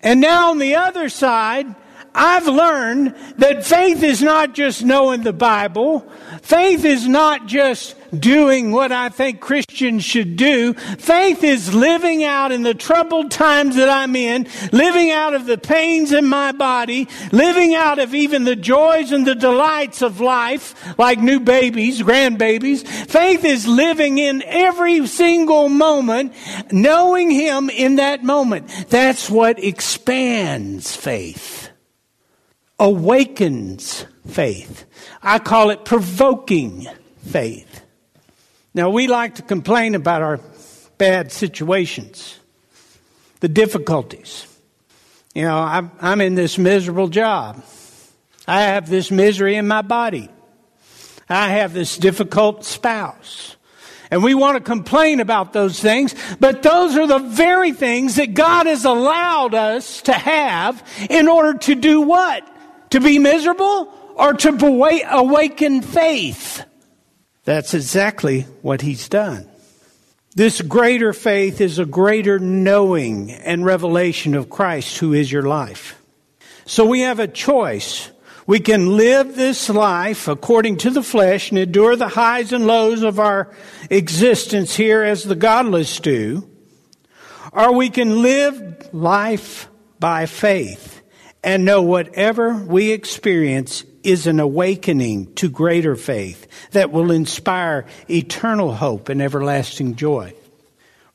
And 0.02 0.22
now 0.22 0.52
on 0.52 0.60
the 0.60 0.76
other 0.76 1.10
side, 1.10 1.76
I've 2.16 2.48
learned 2.48 3.16
that 3.38 3.66
faith 3.66 4.04
is 4.04 4.22
not 4.22 4.54
just 4.54 4.84
knowing 4.84 5.24
the 5.24 5.34
Bible. 5.34 6.02
Faith 6.44 6.86
is 6.86 7.08
not 7.08 7.48
just 7.48 7.96
doing 8.18 8.72
what 8.72 8.92
I 8.92 9.10
think 9.10 9.40
Christians 9.40 10.04
should 10.04 10.36
do. 10.36 10.74
Faith 10.74 11.44
is 11.44 11.74
living 11.74 12.24
out 12.24 12.52
in 12.52 12.62
the 12.62 12.76
troubled 12.76 13.32
times 13.32 13.76
that 13.78 13.90
I'm 13.90 14.16
in, 14.16 14.48
living 14.72 15.10
out 15.10 15.34
of 15.34 15.46
the 15.48 15.58
pains 15.58 16.12
in 16.12 16.28
my 16.28 16.52
body, 16.52 17.08
living 17.32 17.74
out 17.74 17.98
of 17.98 18.14
even 18.14 18.44
the 18.44 18.56
joys 18.56 19.12
and 19.12 19.26
the 19.26 19.36
delights 19.36 20.02
of 20.02 20.22
life, 20.22 20.98
like 21.00 21.20
new 21.20 21.40
babies, 21.40 22.02
grandbabies. 22.02 22.86
Faith 23.10 23.44
is 23.44 23.68
living 23.68 24.20
in 24.20 24.44
every 24.44 25.08
single 25.08 25.70
moment, 25.70 26.34
knowing 26.72 27.32
Him 27.32 27.70
in 27.70 27.96
that 27.96 28.24
moment. 28.24 28.68
That's 28.90 29.30
what 29.30 29.64
expands 29.64 30.96
faith 30.96 31.63
awakens 32.84 34.06
faith. 34.28 34.86
I 35.22 35.40
call 35.40 35.70
it 35.70 35.86
provoking 35.86 36.86
faith. 37.26 37.82
Now, 38.74 38.90
we 38.90 39.08
like 39.08 39.36
to 39.36 39.42
complain 39.42 39.96
about 39.96 40.22
our 40.22 40.42
bad 40.98 41.32
situations, 41.32 42.40
the 43.40 43.48
difficulties. 43.48 44.46
You 45.34 45.44
know, 45.44 45.58
I'm, 45.58 45.92
I'm 46.02 46.20
in 46.20 46.36
this 46.36 46.58
miserable 46.58 47.08
job. 47.08 47.64
I 48.48 48.64
have 48.64 48.90
this 48.90 49.10
misery 49.10 49.56
in 49.56 49.66
my 49.66 49.82
body. 49.82 50.30
I 51.30 51.50
have 51.52 51.74
this 51.74 51.98
difficult 51.98 52.66
spouse. 52.66 53.56
And 54.12 54.24
we 54.24 54.36
want 54.36 54.58
to 54.58 54.64
complain 54.64 55.22
about 55.22 55.54
those 55.54 55.80
things, 55.80 56.14
but 56.40 56.62
those 56.62 56.98
are 56.98 57.08
the 57.08 57.20
very 57.20 57.72
things 57.72 58.16
that 58.16 58.34
God 58.34 58.68
has 58.68 58.84
allowed 58.84 59.56
us 59.56 60.02
to 60.04 60.14
have 60.14 60.84
in 61.10 61.30
order 61.30 61.58
to 61.60 61.76
do 61.76 62.02
what? 62.02 62.48
To 62.94 63.00
be 63.00 63.18
miserable 63.18 63.92
or 64.14 64.34
to 64.34 64.50
awaken 65.10 65.82
faith? 65.82 66.64
That's 67.44 67.74
exactly 67.74 68.42
what 68.62 68.82
he's 68.82 69.10
done. 69.10 69.50
This 70.36 70.62
greater 70.62 71.12
faith 71.12 71.60
is 71.60 71.80
a 71.80 71.88
greater 71.88 72.38
knowing 72.38 73.32
and 73.32 73.66
revelation 73.66 74.36
of 74.36 74.52
Christ 74.52 75.00
who 75.00 75.12
is 75.12 75.32
your 75.32 75.42
life. 75.42 76.00
So 76.68 76.86
we 76.86 77.00
have 77.00 77.18
a 77.18 77.28
choice. 77.28 78.12
We 78.46 78.60
can 78.60 78.96
live 78.96 79.36
this 79.36 79.72
life 79.72 80.28
according 80.28 80.78
to 80.78 80.92
the 80.92 81.02
flesh 81.02 81.50
and 81.50 81.58
endure 81.58 81.96
the 81.96 82.10
highs 82.10 82.54
and 82.54 82.68
lows 82.68 83.02
of 83.02 83.20
our 83.20 83.56
existence 83.90 84.76
here 84.76 85.02
as 85.02 85.24
the 85.24 85.34
godless 85.34 86.00
do. 86.00 86.48
Or 87.52 87.74
we 87.74 87.90
can 87.90 88.22
live 88.22 88.94
life 88.94 89.68
by 90.00 90.28
faith 90.28 90.94
and 91.44 91.66
know 91.66 91.82
whatever 91.82 92.54
we 92.54 92.92
experience 92.92 93.84
is 94.04 94.28
an 94.28 94.40
awakening 94.40 95.34
to 95.36 95.50
greater 95.50 95.96
faith 95.96 96.48
that 96.72 96.92
will 96.92 97.12
inspire 97.12 97.86
eternal 98.10 98.74
hope 98.74 99.10
and 99.10 99.22
everlasting 99.22 99.96
joy. 99.96 100.34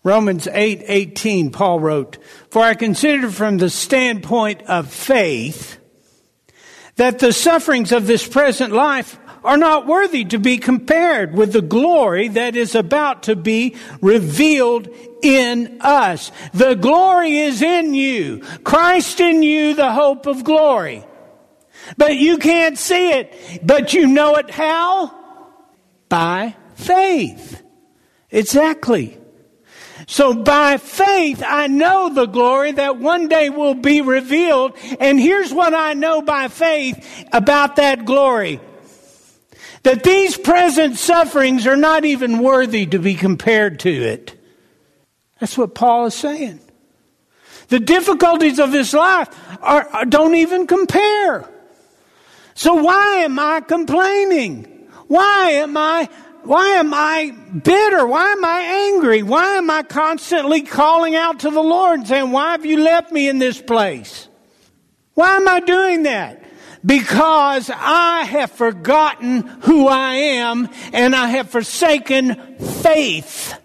Romans 0.04 0.46
8:18 0.46 1.48
8, 1.48 1.52
Paul 1.52 1.80
wrote, 1.80 2.18
"For 2.50 2.62
I 2.62 2.74
consider 2.74 3.30
from 3.30 3.58
the 3.58 3.70
standpoint 3.70 4.62
of 4.66 4.92
faith 4.92 5.78
that 6.96 7.18
the 7.18 7.32
sufferings 7.32 7.92
of 7.92 8.06
this 8.06 8.26
present 8.26 8.72
life 8.72 9.18
are 9.44 9.56
not 9.56 9.86
worthy 9.86 10.24
to 10.26 10.38
be 10.38 10.58
compared 10.58 11.34
with 11.34 11.52
the 11.52 11.62
glory 11.62 12.28
that 12.28 12.56
is 12.56 12.74
about 12.74 13.24
to 13.24 13.36
be 13.36 13.76
revealed 14.00 14.88
in 15.22 15.78
us. 15.80 16.32
The 16.52 16.74
glory 16.74 17.38
is 17.38 17.62
in 17.62 17.94
you. 17.94 18.40
Christ 18.64 19.20
in 19.20 19.42
you, 19.42 19.74
the 19.74 19.92
hope 19.92 20.26
of 20.26 20.44
glory. 20.44 21.04
But 21.96 22.16
you 22.16 22.38
can't 22.38 22.78
see 22.78 23.10
it. 23.12 23.60
But 23.62 23.94
you 23.94 24.06
know 24.06 24.36
it 24.36 24.50
how? 24.50 25.14
By 26.08 26.56
faith. 26.74 27.62
Exactly. 28.30 29.18
So 30.06 30.32
by 30.32 30.78
faith, 30.78 31.42
I 31.46 31.66
know 31.66 32.08
the 32.08 32.26
glory 32.26 32.72
that 32.72 32.98
one 32.98 33.28
day 33.28 33.50
will 33.50 33.74
be 33.74 34.00
revealed. 34.00 34.76
And 35.00 35.20
here's 35.20 35.52
what 35.52 35.74
I 35.74 35.94
know 35.94 36.22
by 36.22 36.48
faith 36.48 37.26
about 37.32 37.76
that 37.76 38.04
glory. 38.04 38.60
That 39.82 40.02
these 40.02 40.36
present 40.36 40.98
sufferings 40.98 41.66
are 41.66 41.76
not 41.76 42.04
even 42.04 42.38
worthy 42.38 42.86
to 42.86 42.98
be 42.98 43.14
compared 43.14 43.80
to 43.80 43.90
it. 43.90 44.34
That's 45.38 45.56
what 45.56 45.74
Paul 45.74 46.06
is 46.06 46.14
saying. 46.14 46.60
The 47.68 47.80
difficulties 47.80 48.58
of 48.58 48.72
this 48.72 48.92
life 48.92 49.28
are, 49.62 50.04
don't 50.06 50.34
even 50.34 50.66
compare. 50.66 51.48
So 52.54 52.74
why 52.74 53.18
am 53.18 53.38
I 53.38 53.60
complaining? 53.60 54.64
Why 55.06 55.50
am 55.52 55.76
I 55.76 56.08
why 56.44 56.68
am 56.76 56.94
I 56.94 57.30
bitter? 57.62 58.06
Why 58.06 58.32
am 58.32 58.42
I 58.42 58.60
angry? 58.92 59.22
Why 59.22 59.56
am 59.56 59.68
I 59.68 59.82
constantly 59.82 60.62
calling 60.62 61.14
out 61.14 61.40
to 61.40 61.50
the 61.50 61.62
Lord 61.62 61.98
and 61.98 62.08
saying, 62.08 62.30
Why 62.30 62.52
have 62.52 62.64
you 62.64 62.82
left 62.82 63.12
me 63.12 63.28
in 63.28 63.38
this 63.38 63.60
place? 63.60 64.28
Why 65.12 65.36
am 65.36 65.46
I 65.46 65.60
doing 65.60 66.04
that? 66.04 66.42
Because 66.84 67.70
I 67.74 68.24
have 68.24 68.52
forgotten 68.52 69.42
who 69.62 69.88
I 69.88 70.14
am 70.14 70.68
and 70.92 71.14
I 71.14 71.28
have 71.28 71.50
forsaken 71.50 72.56
faith. 72.58 73.58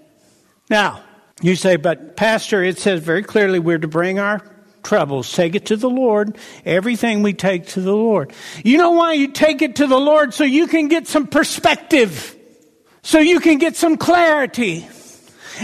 Now, 0.70 1.04
you 1.42 1.56
say, 1.56 1.76
but 1.76 2.16
Pastor, 2.16 2.64
it 2.64 2.78
says 2.78 3.02
very 3.02 3.24
clearly 3.24 3.60
we're 3.60 3.78
to 3.78 3.88
bring 3.88 4.20
our 4.20 4.42
troubles, 4.84 5.32
take 5.32 5.56
it 5.56 5.68
to 5.68 5.78
the 5.78 5.90
Lord. 5.90 6.38
Everything 6.66 7.24
we 7.24 7.34
take 7.34 7.68
to 7.68 7.82
the 7.82 7.96
Lord. 7.96 8.34
You 8.64 8.78
know 8.78 8.92
why 8.92 9.14
you 9.14 9.30
take 9.30 9.62
it 9.62 9.78
to 9.78 9.88
the 9.88 10.00
Lord? 10.00 10.34
So 10.34 10.44
you 10.44 10.68
can 10.68 10.88
get 10.88 11.08
some 11.08 11.28
perspective 11.28 12.38
so 13.04 13.20
you 13.20 13.40
can 13.42 13.58
get 13.58 13.76
some 13.76 13.98
clarity. 13.98 14.88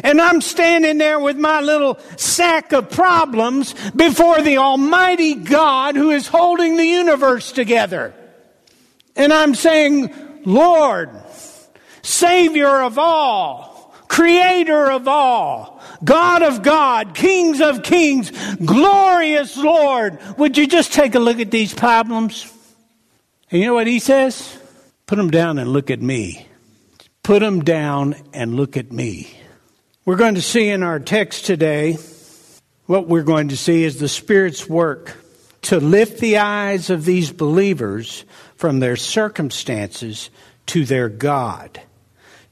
And 0.03 0.22
I'm 0.22 0.41
standing 0.41 0.98
there 0.98 1.20
with 1.20 1.38
my 1.38 1.62
little 1.62 2.00
sack 2.18 2.72
of 2.74 2.89
problems 2.89 3.74
before 3.91 4.41
the 4.41 4.58
Almighty 4.58 5.36
God 5.36 5.96
who 5.96 6.12
is 6.12 6.27
holding 6.27 6.77
the 6.77 6.86
universe 6.86 7.51
together. 7.51 8.13
And 9.15 9.34
I'm 9.34 9.56
saying, 9.56 10.13
Lord, 10.46 11.10
Savior 12.01 12.82
of 12.82 12.98
all, 12.98 13.94
Creator 14.08 14.91
of 14.91 15.08
all, 15.08 15.82
God 16.03 16.41
of 16.41 16.63
God, 16.63 17.13
Kings 17.13 17.62
of 17.62 17.84
Kings, 17.84 18.32
glorious 18.58 19.58
Lord, 19.58 20.20
would 20.38 20.58
you 20.58 20.68
just 20.68 20.94
take 20.94 21.15
a 21.15 21.20
look 21.20 21.39
at 21.39 21.51
these 21.51 21.74
problems? 21.74 22.51
And 23.51 23.62
you 23.62 23.68
know 23.68 23.74
what 23.74 23.88
He 23.88 24.00
says? 24.00 24.58
Put 25.06 25.18
them 25.18 25.32
down 25.32 25.58
and 25.60 25.72
look 25.72 25.89
at 25.91 26.01
me. 26.01 26.48
Put 27.24 27.39
them 27.39 27.63
down 27.63 28.15
and 28.34 28.56
look 28.56 28.77
at 28.77 28.91
me. 28.91 29.36
We're 30.10 30.16
going 30.16 30.34
to 30.36 30.42
see 30.42 30.70
in 30.70 30.82
our 30.82 31.00
text 31.00 31.46
today, 31.46 32.00
what 32.88 33.08
we're 33.08 33.22
going 33.22 33.50
to 33.50 33.56
see 33.56 33.84
is 33.84 34.00
the 34.00 34.10
Spirit's 34.10 34.68
work 34.68 35.16
to 35.62 35.80
lift 35.80 36.20
the 36.20 36.39
eyes 36.39 36.89
of 36.89 37.06
these 37.06 37.32
believers 37.32 38.25
from 38.56 38.80
their 38.80 38.96
circumstances 38.96 40.32
to 40.66 40.84
their 40.84 41.10
God, 41.10 41.80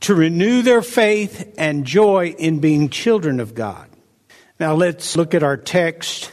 to 0.02 0.14
renew 0.14 0.62
their 0.62 0.84
faith 0.84 1.56
and 1.58 1.84
joy 1.84 2.36
in 2.38 2.60
being 2.60 2.90
children 2.90 3.40
of 3.40 3.56
God. 3.56 3.90
Now 4.60 4.76
let's 4.76 5.16
look 5.16 5.34
at 5.34 5.42
our 5.42 5.58
text, 5.58 6.32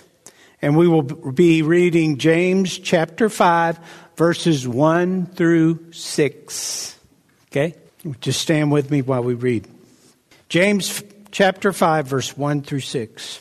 and 0.60 0.76
we 0.76 0.86
will 0.86 1.04
be 1.04 1.62
reading 1.62 2.18
James 2.18 2.78
chapter 2.78 3.30
5, 3.30 3.78
verses 4.18 4.68
1 4.68 5.24
through 5.24 5.90
6. 5.90 6.98
Okay? 7.50 7.76
Just 8.20 8.42
stand 8.42 8.70
with 8.70 8.90
me 8.90 9.00
while 9.00 9.22
we 9.22 9.32
read. 9.32 9.66
James 10.50 11.02
chapter 11.34 11.72
5, 11.72 12.06
verse 12.06 12.36
1 12.38 12.62
through 12.62 12.78
6. 12.78 13.40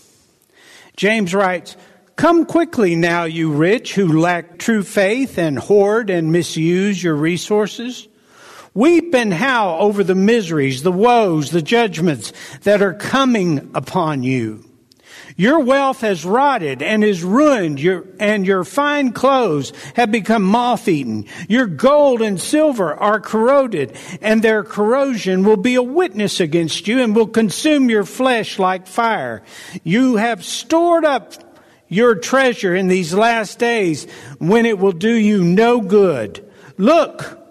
James 0.97 1.33
writes, 1.33 1.77
Come 2.15 2.45
quickly 2.45 2.95
now, 2.95 3.25
you 3.25 3.53
rich 3.53 3.93
who 3.93 4.19
lack 4.19 4.57
true 4.57 4.81
faith 4.81 5.37
and 5.37 5.59
hoard 5.59 6.09
and 6.09 6.31
misuse 6.31 7.01
your 7.03 7.13
resources. 7.13 8.07
Weep 8.73 9.13
and 9.13 9.31
howl 9.31 9.79
over 9.79 10.03
the 10.03 10.15
miseries, 10.15 10.81
the 10.81 10.91
woes, 10.91 11.51
the 11.51 11.61
judgments 11.61 12.33
that 12.63 12.81
are 12.81 12.95
coming 12.95 13.69
upon 13.75 14.23
you. 14.23 14.65
Your 15.35 15.59
wealth 15.59 16.01
has 16.01 16.25
rotted 16.25 16.81
and 16.81 17.03
is 17.03 17.23
ruined, 17.23 17.79
your, 17.79 18.05
and 18.19 18.45
your 18.45 18.63
fine 18.63 19.11
clothes 19.11 19.73
have 19.95 20.11
become 20.11 20.43
moth 20.43 20.87
eaten. 20.87 21.25
Your 21.47 21.67
gold 21.67 22.21
and 22.21 22.39
silver 22.39 22.93
are 22.93 23.19
corroded, 23.19 23.97
and 24.21 24.41
their 24.41 24.63
corrosion 24.63 25.43
will 25.43 25.57
be 25.57 25.75
a 25.75 25.83
witness 25.83 26.39
against 26.39 26.87
you 26.87 27.01
and 27.01 27.15
will 27.15 27.27
consume 27.27 27.89
your 27.89 28.05
flesh 28.05 28.59
like 28.59 28.87
fire. 28.87 29.43
You 29.83 30.17
have 30.17 30.45
stored 30.45 31.05
up 31.05 31.33
your 31.87 32.15
treasure 32.15 32.75
in 32.75 32.87
these 32.87 33.13
last 33.13 33.59
days 33.59 34.05
when 34.39 34.65
it 34.65 34.79
will 34.79 34.91
do 34.91 35.13
you 35.13 35.43
no 35.43 35.81
good. 35.81 36.49
Look, 36.77 37.42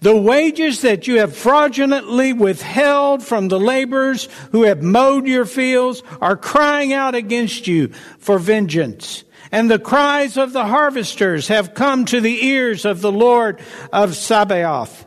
the 0.00 0.16
wages 0.16 0.80
that 0.82 1.06
you 1.06 1.18
have 1.18 1.36
fraudulently 1.36 2.32
withheld 2.32 3.22
from 3.22 3.48
the 3.48 3.60
laborers 3.60 4.28
who 4.52 4.62
have 4.62 4.82
mowed 4.82 5.26
your 5.26 5.44
fields 5.44 6.02
are 6.20 6.36
crying 6.36 6.92
out 6.92 7.14
against 7.14 7.66
you 7.66 7.88
for 8.18 8.38
vengeance. 8.38 9.24
And 9.52 9.70
the 9.70 9.78
cries 9.78 10.36
of 10.36 10.52
the 10.52 10.64
harvesters 10.64 11.48
have 11.48 11.74
come 11.74 12.04
to 12.06 12.20
the 12.20 12.46
ears 12.46 12.84
of 12.84 13.00
the 13.00 13.12
Lord 13.12 13.60
of 13.92 14.16
Sabaoth. 14.16 15.06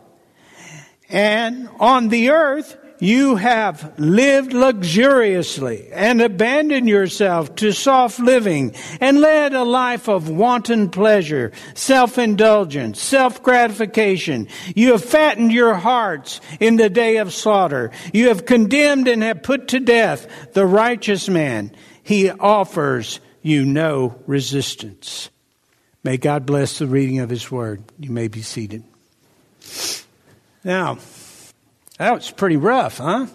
And 1.10 1.69
on 1.79 2.10
the 2.10 2.32
earth, 2.32 2.77
you 2.99 3.36
have 3.36 3.99
lived 3.99 4.53
luxuriously 4.53 5.91
and 5.91 6.21
abandoned 6.21 6.88
yourself 6.88 7.56
to 7.56 7.71
soft 7.71 8.19
living 8.19 8.73
and 9.01 9.19
led 9.19 9.53
a 9.53 9.63
life 9.63 10.08
of 10.08 10.29
wanton 10.29 10.89
pleasure, 10.89 11.51
self-indulgence, 11.73 13.01
self-gratification. 13.01 14.47
You 14.75 14.91
have 14.93 15.03
fattened 15.03 15.51
your 15.51 15.73
hearts 15.73 16.39
in 16.60 16.77
the 16.77 16.89
day 16.89 17.17
of 17.17 17.34
slaughter. 17.34 17.91
You 18.13 18.29
have 18.29 18.45
condemned 18.45 19.08
and 19.08 19.21
have 19.23 19.43
put 19.43 19.69
to 19.69 19.79
death 19.79 20.53
the 20.53 20.65
righteous 20.65 21.27
man. 21.27 21.75
He 22.03 22.29
offers 22.29 23.19
you 23.41 23.65
no 23.65 24.21
resistance. 24.25 25.29
May 26.03 26.17
God 26.17 26.45
bless 26.45 26.79
the 26.79 26.88
reading 26.88 27.19
of 27.19 27.29
his 27.29 27.49
word. 27.49 27.84
You 27.99 28.12
may 28.12 28.27
be 28.27 28.41
seated. 28.41 28.84
Now, 30.63 30.97
that 31.97 32.13
was 32.13 32.32
pretty 32.32 32.58
rough, 32.58 32.97
huh? 32.97 33.27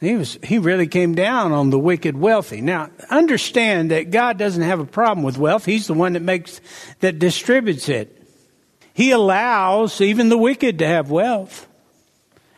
He 0.00 0.16
was 0.16 0.38
he 0.42 0.58
really 0.58 0.86
came 0.86 1.14
down 1.14 1.52
on 1.52 1.70
the 1.70 1.78
wicked 1.78 2.16
wealthy. 2.16 2.60
Now, 2.60 2.90
understand 3.08 3.90
that 3.90 4.10
God 4.10 4.38
doesn't 4.38 4.62
have 4.62 4.80
a 4.80 4.84
problem 4.84 5.24
with 5.24 5.38
wealth. 5.38 5.64
He's 5.64 5.86
the 5.86 5.94
one 5.94 6.12
that 6.12 6.22
makes 6.22 6.60
that 7.00 7.18
distributes 7.18 7.88
it. 7.88 8.22
He 8.92 9.12
allows 9.12 10.00
even 10.00 10.28
the 10.28 10.38
wicked 10.38 10.80
to 10.80 10.86
have 10.86 11.10
wealth. 11.10 11.66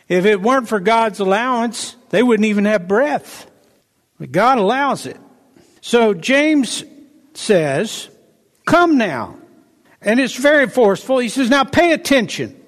If 0.08 0.24
it 0.24 0.40
weren't 0.40 0.68
for 0.68 0.80
God's 0.80 1.20
allowance, 1.20 1.96
they 2.10 2.22
wouldn't 2.22 2.46
even 2.46 2.64
have 2.64 2.88
breath. 2.88 3.50
But 4.18 4.32
God 4.32 4.58
allows 4.58 5.06
it. 5.06 5.18
So 5.80 6.14
James 6.14 6.84
says, 7.34 8.08
Come 8.64 8.98
now. 8.98 9.36
And 10.00 10.20
it's 10.20 10.36
very 10.36 10.68
forceful. 10.68 11.18
He 11.18 11.28
says, 11.28 11.50
Now 11.50 11.64
pay 11.64 11.92
attention. 11.92 12.60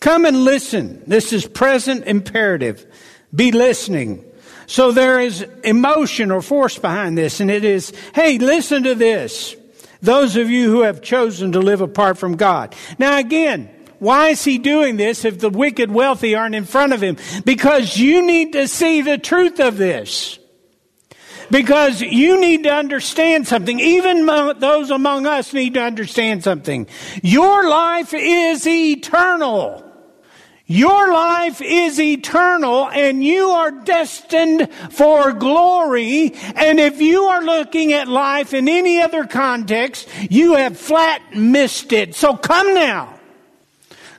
Come 0.00 0.24
and 0.24 0.44
listen. 0.44 1.02
This 1.06 1.32
is 1.32 1.46
present 1.46 2.04
imperative. 2.06 2.86
Be 3.34 3.52
listening. 3.52 4.24
So 4.66 4.92
there 4.92 5.18
is 5.18 5.42
emotion 5.64 6.30
or 6.30 6.42
force 6.42 6.78
behind 6.78 7.16
this, 7.16 7.40
and 7.40 7.50
it 7.50 7.64
is, 7.64 7.92
hey, 8.14 8.38
listen 8.38 8.82
to 8.82 8.94
this. 8.94 9.56
Those 10.02 10.36
of 10.36 10.50
you 10.50 10.70
who 10.70 10.82
have 10.82 11.02
chosen 11.02 11.52
to 11.52 11.60
live 11.60 11.80
apart 11.80 12.18
from 12.18 12.36
God. 12.36 12.74
Now 12.98 13.18
again, 13.18 13.70
why 13.98 14.28
is 14.28 14.44
he 14.44 14.58
doing 14.58 14.96
this 14.96 15.24
if 15.24 15.40
the 15.40 15.50
wicked 15.50 15.90
wealthy 15.90 16.34
aren't 16.34 16.54
in 16.54 16.64
front 16.64 16.92
of 16.92 17.02
him? 17.02 17.16
Because 17.44 17.96
you 17.96 18.24
need 18.24 18.52
to 18.52 18.68
see 18.68 19.02
the 19.02 19.18
truth 19.18 19.58
of 19.58 19.76
this. 19.76 20.38
Because 21.50 22.02
you 22.02 22.38
need 22.38 22.64
to 22.64 22.70
understand 22.72 23.48
something. 23.48 23.80
Even 23.80 24.26
those 24.58 24.90
among 24.90 25.26
us 25.26 25.54
need 25.54 25.74
to 25.74 25.82
understand 25.82 26.44
something. 26.44 26.86
Your 27.22 27.68
life 27.68 28.12
is 28.14 28.66
eternal. 28.66 29.87
Your 30.70 31.10
life 31.10 31.62
is 31.62 31.98
eternal 31.98 32.90
and 32.90 33.24
you 33.24 33.48
are 33.48 33.70
destined 33.70 34.70
for 34.90 35.32
glory. 35.32 36.34
And 36.54 36.78
if 36.78 37.00
you 37.00 37.24
are 37.24 37.42
looking 37.42 37.94
at 37.94 38.06
life 38.06 38.52
in 38.52 38.68
any 38.68 39.00
other 39.00 39.24
context, 39.24 40.06
you 40.28 40.56
have 40.56 40.78
flat 40.78 41.34
missed 41.34 41.94
it. 41.94 42.14
So 42.14 42.36
come 42.36 42.74
now. 42.74 43.18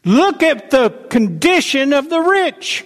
Look 0.03 0.41
at 0.41 0.71
the 0.71 0.89
condition 1.11 1.93
of 1.93 2.09
the 2.09 2.19
rich 2.19 2.83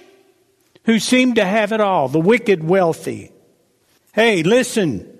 who 0.83 0.99
seem 0.99 1.35
to 1.35 1.45
have 1.45 1.71
it 1.71 1.79
all, 1.79 2.09
the 2.09 2.19
wicked 2.19 2.65
wealthy. 2.65 3.31
Hey, 4.11 4.43
listen. 4.43 5.12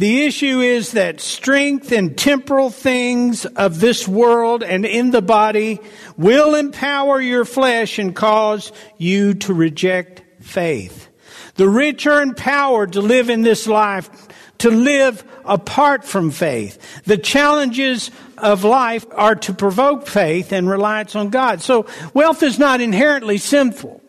The 0.00 0.24
issue 0.24 0.60
is 0.60 0.92
that 0.92 1.20
strength 1.20 1.92
and 1.92 2.16
temporal 2.16 2.70
things 2.70 3.44
of 3.44 3.80
this 3.80 4.08
world 4.08 4.62
and 4.62 4.86
in 4.86 5.10
the 5.10 5.20
body 5.20 5.78
will 6.16 6.54
empower 6.54 7.20
your 7.20 7.44
flesh 7.44 7.98
and 7.98 8.16
cause 8.16 8.72
you 8.96 9.34
to 9.34 9.52
reject 9.52 10.22
faith. 10.42 11.10
The 11.56 11.68
rich 11.68 12.06
are 12.06 12.22
empowered 12.22 12.94
to 12.94 13.02
live 13.02 13.28
in 13.28 13.42
this 13.42 13.66
life, 13.66 14.08
to 14.60 14.70
live 14.70 15.22
apart 15.44 16.06
from 16.06 16.30
faith. 16.30 17.02
The 17.04 17.18
challenges 17.18 18.10
of 18.38 18.64
life 18.64 19.04
are 19.12 19.34
to 19.34 19.52
provoke 19.52 20.06
faith 20.06 20.50
and 20.50 20.66
reliance 20.66 21.14
on 21.14 21.28
God. 21.28 21.60
So 21.60 21.84
wealth 22.14 22.42
is 22.42 22.58
not 22.58 22.80
inherently 22.80 23.36
sinful, 23.36 24.00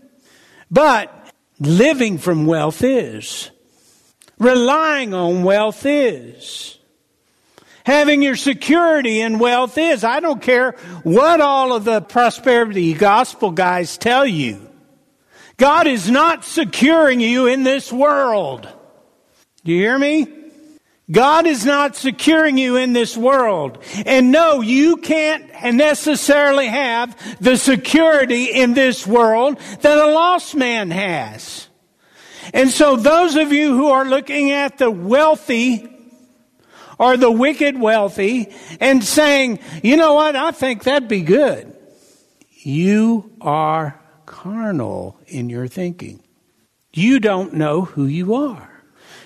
but 0.71 1.13
living 1.60 2.17
from 2.17 2.45
wealth 2.45 2.82
is. 2.82 3.51
Relying 4.41 5.13
on 5.13 5.43
wealth 5.43 5.86
is. 5.86 6.80
Having 7.86 8.23
your 8.23 8.36
security 8.36 9.21
in 9.21 9.38
wealth 9.38 9.77
is. 9.77 10.04
I 10.04 10.19
don't 10.19 10.41
care 10.41 10.71
what 11.04 11.41
all 11.41 11.73
of 11.73 11.84
the 11.84 12.01
prosperity 12.01 12.95
gospel 12.95 13.51
guys 13.51 13.99
tell 13.99 14.25
you. 14.25 14.67
God 15.58 15.86
is 15.86 16.10
not 16.10 16.43
securing 16.43 17.19
you 17.19 17.45
in 17.45 17.62
this 17.62 17.93
world. 17.93 18.67
Do 19.63 19.73
you 19.73 19.80
hear 19.80 19.99
me? 19.99 20.27
God 21.12 21.45
is 21.45 21.63
not 21.63 21.95
securing 21.95 22.58
you 22.58 22.77
in 22.77 22.93
this 22.93 23.15
world. 23.15 23.77
And 24.08 24.32
no, 24.32 24.62
you 24.62 24.97
can't 24.97 25.75
necessarily 25.75 26.65
have 26.65 27.15
the 27.39 27.58
security 27.58 28.45
in 28.45 28.73
this 28.73 29.06
world 29.06 29.60
that 29.82 29.99
a 29.99 30.12
lost 30.12 30.56
man 30.56 30.89
has. 30.89 31.67
And 32.54 32.69
so 32.69 32.95
those 32.95 33.36
of 33.36 33.51
you 33.51 33.75
who 33.75 33.89
are 33.89 34.06
looking 34.06 34.51
at 34.51 34.77
the 34.77 34.91
wealthy 34.91 35.88
or 36.97 37.17
the 37.17 37.32
wicked 37.32 37.80
wealthy 37.80 38.54
and 38.80 39.04
saying, 39.04 39.60
you 39.84 39.97
know 39.97 40.13
what, 40.13 40.36
I 40.36 40.51
think 40.51 40.84
that'd 40.84 41.10
be 41.10 41.21
good. 41.21 41.75
You 42.63 43.32
are 43.41 43.99
carnal 44.25 45.19
in 45.27 45.49
your 45.49 45.67
thinking. 45.67 46.21
You 46.93 47.19
don't 47.19 47.54
know 47.54 47.82
who 47.82 48.06
you 48.06 48.36
are. 48.36 48.69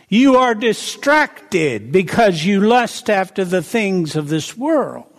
You 0.08 0.38
are 0.38 0.56
distracted 0.56 1.91
because 1.91 2.45
you 2.45 2.62
lust 2.62 3.10
after 3.10 3.43
the 3.43 3.63
things 3.63 4.15
of 4.15 4.30
this 4.30 4.56
world. 4.56 5.12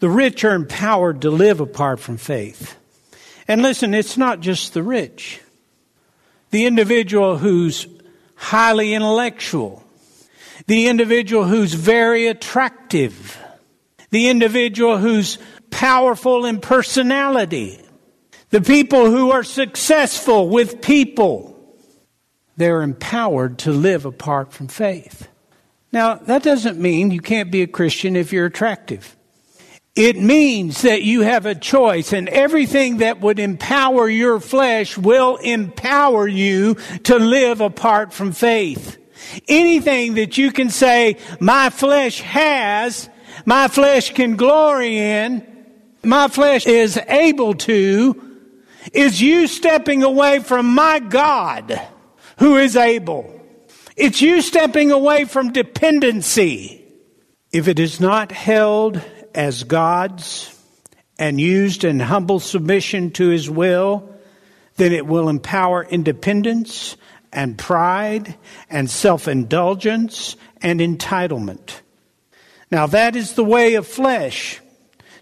The 0.00 0.10
rich 0.10 0.44
are 0.44 0.54
empowered 0.54 1.22
to 1.22 1.30
live 1.30 1.60
apart 1.60 1.98
from 1.98 2.18
faith. 2.18 2.76
And 3.48 3.62
listen, 3.62 3.94
it's 3.94 4.16
not 4.16 4.40
just 4.40 4.74
the 4.74 4.82
rich. 4.82 5.40
The 6.50 6.66
individual 6.66 7.36
who's 7.36 7.86
highly 8.34 8.94
intellectual, 8.94 9.84
the 10.66 10.86
individual 10.88 11.44
who's 11.44 11.74
very 11.74 12.26
attractive, 12.26 13.36
the 14.10 14.28
individual 14.28 14.96
who's 14.96 15.38
powerful 15.70 16.46
in 16.46 16.60
personality, 16.60 17.80
the 18.50 18.60
people 18.62 19.10
who 19.10 19.30
are 19.30 19.44
successful 19.44 20.48
with 20.48 20.80
people, 20.80 21.54
they're 22.56 22.82
empowered 22.82 23.58
to 23.58 23.72
live 23.72 24.06
apart 24.06 24.52
from 24.52 24.68
faith. 24.68 25.28
Now, 25.92 26.14
that 26.14 26.42
doesn't 26.42 26.78
mean 26.78 27.10
you 27.10 27.20
can't 27.20 27.50
be 27.50 27.62
a 27.62 27.66
Christian 27.66 28.16
if 28.16 28.32
you're 28.32 28.46
attractive. 28.46 29.16
It 29.98 30.16
means 30.16 30.82
that 30.82 31.02
you 31.02 31.22
have 31.22 31.44
a 31.44 31.56
choice 31.56 32.12
and 32.12 32.28
everything 32.28 32.98
that 32.98 33.20
would 33.20 33.40
empower 33.40 34.08
your 34.08 34.38
flesh 34.38 34.96
will 34.96 35.38
empower 35.38 36.28
you 36.28 36.76
to 37.02 37.18
live 37.18 37.60
apart 37.60 38.12
from 38.12 38.30
faith. 38.30 38.96
Anything 39.48 40.14
that 40.14 40.38
you 40.38 40.52
can 40.52 40.70
say, 40.70 41.16
my 41.40 41.70
flesh 41.70 42.20
has, 42.20 43.10
my 43.44 43.66
flesh 43.66 44.14
can 44.14 44.36
glory 44.36 44.98
in, 44.98 45.44
my 46.04 46.28
flesh 46.28 46.64
is 46.68 46.96
able 47.08 47.54
to, 47.54 48.38
is 48.92 49.20
you 49.20 49.48
stepping 49.48 50.04
away 50.04 50.38
from 50.38 50.66
my 50.66 51.00
God 51.00 51.82
who 52.38 52.56
is 52.56 52.76
able. 52.76 53.34
It's 53.96 54.22
you 54.22 54.42
stepping 54.42 54.92
away 54.92 55.24
from 55.24 55.50
dependency. 55.50 56.84
If 57.50 57.66
it 57.66 57.80
is 57.80 57.98
not 57.98 58.30
held 58.30 59.02
as 59.34 59.64
God's 59.64 60.54
and 61.18 61.40
used 61.40 61.84
in 61.84 62.00
humble 62.00 62.40
submission 62.40 63.10
to 63.12 63.28
His 63.28 63.50
will, 63.50 64.14
then 64.76 64.92
it 64.92 65.06
will 65.06 65.28
empower 65.28 65.84
independence 65.84 66.96
and 67.32 67.58
pride 67.58 68.36
and 68.70 68.88
self 68.88 69.28
indulgence 69.28 70.36
and 70.62 70.80
entitlement. 70.80 71.80
Now, 72.70 72.86
that 72.86 73.16
is 73.16 73.32
the 73.32 73.44
way 73.44 73.74
of 73.74 73.86
flesh 73.86 74.60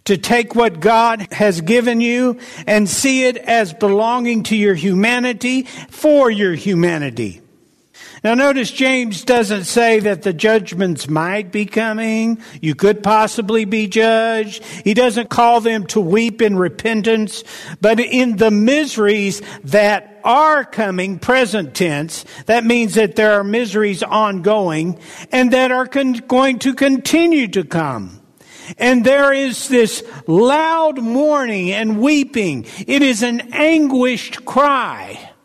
to 0.05 0.17
take 0.17 0.55
what 0.55 0.81
God 0.81 1.27
has 1.33 1.61
given 1.61 2.01
you 2.01 2.39
and 2.67 2.89
see 2.89 3.25
it 3.25 3.37
as 3.37 3.73
belonging 3.73 4.45
to 4.45 4.57
your 4.57 4.75
humanity 4.75 5.63
for 5.91 6.31
your 6.31 6.55
humanity. 6.55 7.41
Now 8.27 8.35
notice 8.35 8.73
James 8.73 9.23
doesn't 9.23 9.67
say 9.67 10.01
that 10.01 10.23
the 10.23 10.33
judgments 10.33 11.09
might 11.09 11.53
be 11.53 11.65
coming. 11.65 12.43
You 12.61 12.75
could 12.75 13.05
possibly 13.05 13.65
be 13.65 13.87
judged. 13.87 14.65
He 14.65 14.95
doesn't 14.95 15.31
call 15.31 15.61
them 15.61 15.87
to 15.87 16.01
weep 16.01 16.43
in 16.43 16.59
repentance, 16.59 17.45
but 17.81 18.01
in 18.01 18.35
the 18.39 18.51
miseries 18.51 19.43
that 19.63 20.21
are 20.25 20.65
coming, 20.65 21.21
present 21.21 21.77
tense, 21.77 22.25
that 22.47 22.65
means 22.65 22.95
that 22.95 23.15
there 23.15 23.35
are 23.35 23.45
miseries 23.45 24.03
ongoing 24.03 24.99
and 25.31 25.53
that 25.53 25.71
are 25.71 25.87
con- 25.87 26.15
going 26.15 26.59
to 26.59 26.75
continue 26.75 27.47
to 27.47 27.63
come. 27.63 28.21
And 28.77 29.07
there 29.07 29.33
is 29.33 29.69
this 29.69 30.03
loud 30.27 31.01
mourning 31.01 31.71
and 31.71 32.01
weeping. 32.01 32.67
It 32.89 33.03
is 33.03 33.23
an 33.23 33.53
anguished 33.53 34.45
cry. 34.45 35.36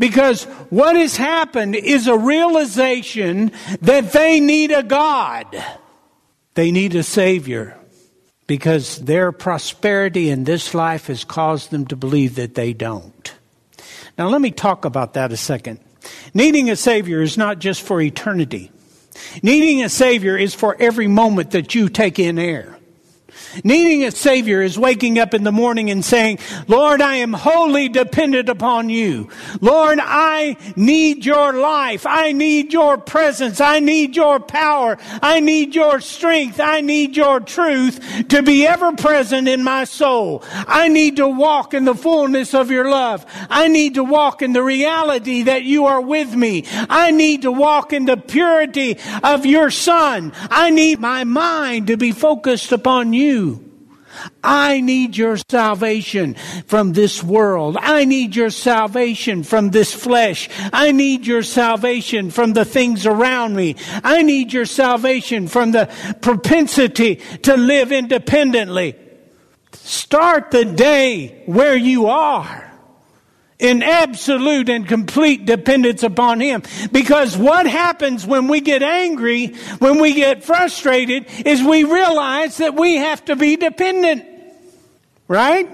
Because 0.00 0.44
what 0.70 0.96
has 0.96 1.18
happened 1.18 1.76
is 1.76 2.06
a 2.06 2.16
realization 2.16 3.52
that 3.82 4.12
they 4.12 4.40
need 4.40 4.72
a 4.72 4.82
God. 4.82 5.46
They 6.54 6.70
need 6.70 6.94
a 6.94 7.02
Savior. 7.02 7.76
Because 8.46 8.96
their 8.96 9.30
prosperity 9.30 10.30
in 10.30 10.44
this 10.44 10.72
life 10.72 11.08
has 11.08 11.22
caused 11.22 11.70
them 11.70 11.84
to 11.88 11.96
believe 11.96 12.36
that 12.36 12.54
they 12.54 12.72
don't. 12.72 13.34
Now, 14.16 14.28
let 14.28 14.40
me 14.40 14.50
talk 14.50 14.86
about 14.86 15.12
that 15.14 15.32
a 15.32 15.36
second. 15.36 15.80
Needing 16.32 16.70
a 16.70 16.76
Savior 16.76 17.20
is 17.20 17.36
not 17.36 17.58
just 17.58 17.82
for 17.82 18.00
eternity. 18.00 18.72
Needing 19.42 19.82
a 19.82 19.90
Savior 19.90 20.34
is 20.34 20.54
for 20.54 20.76
every 20.80 21.08
moment 21.08 21.50
that 21.50 21.74
you 21.74 21.90
take 21.90 22.18
in 22.18 22.38
air. 22.38 22.79
Needing 23.64 24.04
a 24.04 24.10
Savior 24.10 24.62
is 24.62 24.78
waking 24.78 25.18
up 25.18 25.34
in 25.34 25.44
the 25.44 25.52
morning 25.52 25.90
and 25.90 26.04
saying, 26.04 26.38
Lord, 26.68 27.00
I 27.00 27.16
am 27.16 27.32
wholly 27.32 27.88
dependent 27.88 28.48
upon 28.48 28.88
you. 28.88 29.28
Lord, 29.60 29.98
I 30.00 30.56
need 30.76 31.24
your 31.24 31.52
life. 31.52 32.06
I 32.06 32.32
need 32.32 32.72
your 32.72 32.98
presence. 32.98 33.60
I 33.60 33.80
need 33.80 34.16
your 34.16 34.40
power. 34.40 34.98
I 35.22 35.40
need 35.40 35.74
your 35.74 36.00
strength. 36.00 36.60
I 36.60 36.80
need 36.80 37.16
your 37.16 37.40
truth 37.40 38.28
to 38.28 38.42
be 38.42 38.66
ever 38.66 38.92
present 38.92 39.48
in 39.48 39.64
my 39.64 39.84
soul. 39.84 40.42
I 40.52 40.88
need 40.88 41.16
to 41.16 41.28
walk 41.28 41.74
in 41.74 41.84
the 41.84 41.94
fullness 41.94 42.54
of 42.54 42.70
your 42.70 42.90
love. 42.90 43.26
I 43.48 43.68
need 43.68 43.94
to 43.94 44.04
walk 44.04 44.42
in 44.42 44.52
the 44.52 44.62
reality 44.62 45.44
that 45.44 45.64
you 45.64 45.86
are 45.86 46.00
with 46.00 46.34
me. 46.34 46.64
I 46.88 47.10
need 47.10 47.42
to 47.42 47.52
walk 47.52 47.92
in 47.92 48.04
the 48.04 48.16
purity 48.16 48.98
of 49.22 49.46
your 49.46 49.70
son. 49.70 50.32
I 50.50 50.70
need 50.70 51.00
my 51.00 51.24
mind 51.24 51.88
to 51.88 51.96
be 51.96 52.12
focused 52.12 52.72
upon 52.72 53.12
you. 53.12 53.39
I 54.42 54.80
need 54.80 55.16
your 55.16 55.36
salvation 55.48 56.34
from 56.66 56.92
this 56.92 57.22
world. 57.22 57.76
I 57.80 58.04
need 58.04 58.36
your 58.36 58.50
salvation 58.50 59.42
from 59.42 59.70
this 59.70 59.92
flesh. 59.92 60.48
I 60.72 60.92
need 60.92 61.26
your 61.26 61.42
salvation 61.42 62.30
from 62.30 62.52
the 62.52 62.64
things 62.64 63.06
around 63.06 63.54
me. 63.54 63.76
I 64.02 64.22
need 64.22 64.52
your 64.52 64.66
salvation 64.66 65.48
from 65.48 65.72
the 65.72 65.88
propensity 66.20 67.16
to 67.42 67.56
live 67.56 67.92
independently. 67.92 68.96
Start 69.72 70.50
the 70.50 70.64
day 70.64 71.42
where 71.46 71.76
you 71.76 72.06
are 72.06 72.69
in 73.60 73.82
absolute 73.82 74.68
and 74.68 74.88
complete 74.88 75.46
dependence 75.46 76.02
upon 76.02 76.40
Him. 76.40 76.62
Because 76.90 77.36
what 77.36 77.66
happens 77.66 78.26
when 78.26 78.48
we 78.48 78.60
get 78.60 78.82
angry, 78.82 79.48
when 79.78 80.00
we 80.00 80.14
get 80.14 80.42
frustrated, 80.42 81.26
is 81.44 81.62
we 81.62 81.84
realize 81.84 82.56
that 82.56 82.74
we 82.74 82.96
have 82.96 83.24
to 83.26 83.36
be 83.36 83.56
dependent. 83.56 84.24
Right? 85.28 85.68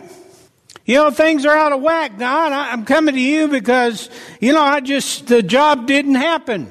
You 0.85 0.94
know, 0.94 1.11
things 1.11 1.44
are 1.44 1.57
out 1.57 1.72
of 1.72 1.81
whack, 1.81 2.18
God. 2.18 2.53
I'm 2.53 2.85
coming 2.85 3.14
to 3.14 3.20
you 3.20 3.49
because, 3.49 4.09
you 4.40 4.53
know, 4.53 4.62
I 4.62 4.81
just, 4.81 5.27
the 5.27 5.42
job 5.42 5.87
didn't 5.87 6.14
happen. 6.14 6.70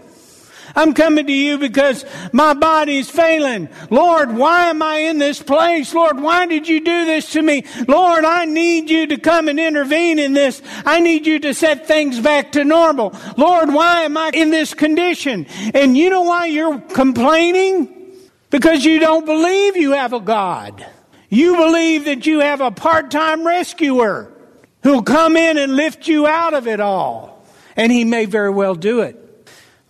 I'm 0.75 0.93
coming 0.93 1.25
to 1.27 1.33
you 1.33 1.57
because 1.57 2.05
my 2.33 2.53
body's 2.53 3.09
failing. 3.09 3.69
Lord, 3.89 4.35
why 4.35 4.69
am 4.69 4.81
I 4.81 4.97
in 4.97 5.17
this 5.17 5.41
place? 5.41 5.93
Lord, 5.93 6.19
why 6.19 6.45
did 6.45 6.67
you 6.67 6.79
do 6.81 7.05
this 7.05 7.31
to 7.31 7.41
me? 7.41 7.63
Lord, 7.88 8.25
I 8.25 8.45
need 8.45 8.89
you 8.89 9.07
to 9.07 9.17
come 9.17 9.47
and 9.47 9.59
intervene 9.59 10.19
in 10.19 10.33
this. 10.33 10.61
I 10.85 10.99
need 10.99 11.25
you 11.25 11.39
to 11.39 11.53
set 11.53 11.88
things 11.88 12.19
back 12.19 12.51
to 12.53 12.63
normal. 12.65 13.15
Lord, 13.38 13.73
why 13.73 14.01
am 14.01 14.17
I 14.17 14.31
in 14.33 14.49
this 14.49 14.73
condition? 14.73 15.45
And 15.73 15.97
you 15.97 16.09
know 16.09 16.23
why 16.23 16.47
you're 16.47 16.79
complaining? 16.79 17.91
Because 18.49 18.85
you 18.85 18.99
don't 18.99 19.25
believe 19.25 19.75
you 19.75 19.93
have 19.93 20.13
a 20.13 20.19
God. 20.19 20.85
You 21.29 21.55
believe 21.55 22.05
that 22.05 22.25
you 22.25 22.39
have 22.39 22.61
a 22.61 22.71
part-time 22.71 23.45
rescuer 23.45 24.31
who'll 24.83 25.03
come 25.03 25.35
in 25.35 25.57
and 25.57 25.75
lift 25.75 26.07
you 26.07 26.27
out 26.27 26.53
of 26.53 26.67
it 26.67 26.79
all. 26.79 27.45
And 27.75 27.91
he 27.91 28.05
may 28.05 28.25
very 28.25 28.51
well 28.51 28.75
do 28.75 29.01
it. 29.01 29.24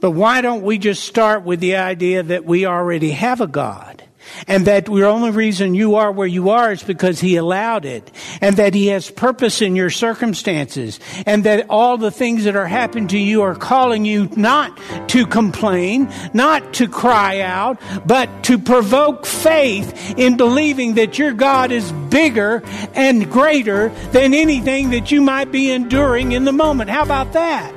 But 0.06 0.12
why 0.12 0.42
don't 0.42 0.62
we 0.62 0.78
just 0.78 1.04
start 1.04 1.46
with 1.46 1.60
the 1.60 1.78
idea 1.78 2.22
that 2.22 2.46
we 2.46 2.68
already 2.68 3.10
have 3.10 3.42
a 3.42 3.48
God? 3.48 4.04
And 4.46 4.68
that 4.68 4.86
the 4.86 5.04
only 5.04 5.32
reason 5.32 5.74
you 5.74 5.96
are 5.96 6.12
where 6.12 6.28
you 6.28 6.52
are 6.52 6.72
is 6.72 6.84
because 6.84 7.20
He 7.20 7.38
allowed 7.38 7.86
it. 7.86 8.12
And 8.40 8.56
that 8.58 8.76
He 8.76 8.86
has 8.90 9.10
purpose 9.10 9.64
in 9.64 9.76
your 9.76 9.90
circumstances. 9.90 11.00
And 11.26 11.44
that 11.46 11.72
all 11.72 11.98
the 11.98 12.12
things 12.12 12.44
that 12.44 12.56
are 12.56 12.68
happening 12.68 13.08
to 13.08 13.18
you 13.18 13.42
are 13.42 13.56
calling 13.56 14.06
you 14.06 14.30
not 14.36 14.80
to 15.08 15.26
complain, 15.26 16.14
not 16.36 16.76
to 16.76 16.88
cry 16.88 17.40
out, 17.40 17.82
but 18.06 18.44
to 18.44 18.60
provoke 18.60 19.26
faith 19.26 20.20
in 20.20 20.38
believing 20.38 20.94
that 20.94 21.18
your 21.18 21.34
God 21.34 21.72
is 21.72 21.92
bigger 22.12 22.62
and 22.94 23.32
greater 23.32 23.90
than 24.12 24.36
anything 24.36 24.92
that 24.92 25.10
you 25.10 25.22
might 25.22 25.52
be 25.52 25.72
enduring 25.72 26.34
in 26.34 26.46
the 26.46 26.52
moment. 26.52 26.92
How 26.92 27.02
about 27.02 27.34
that? 27.34 27.75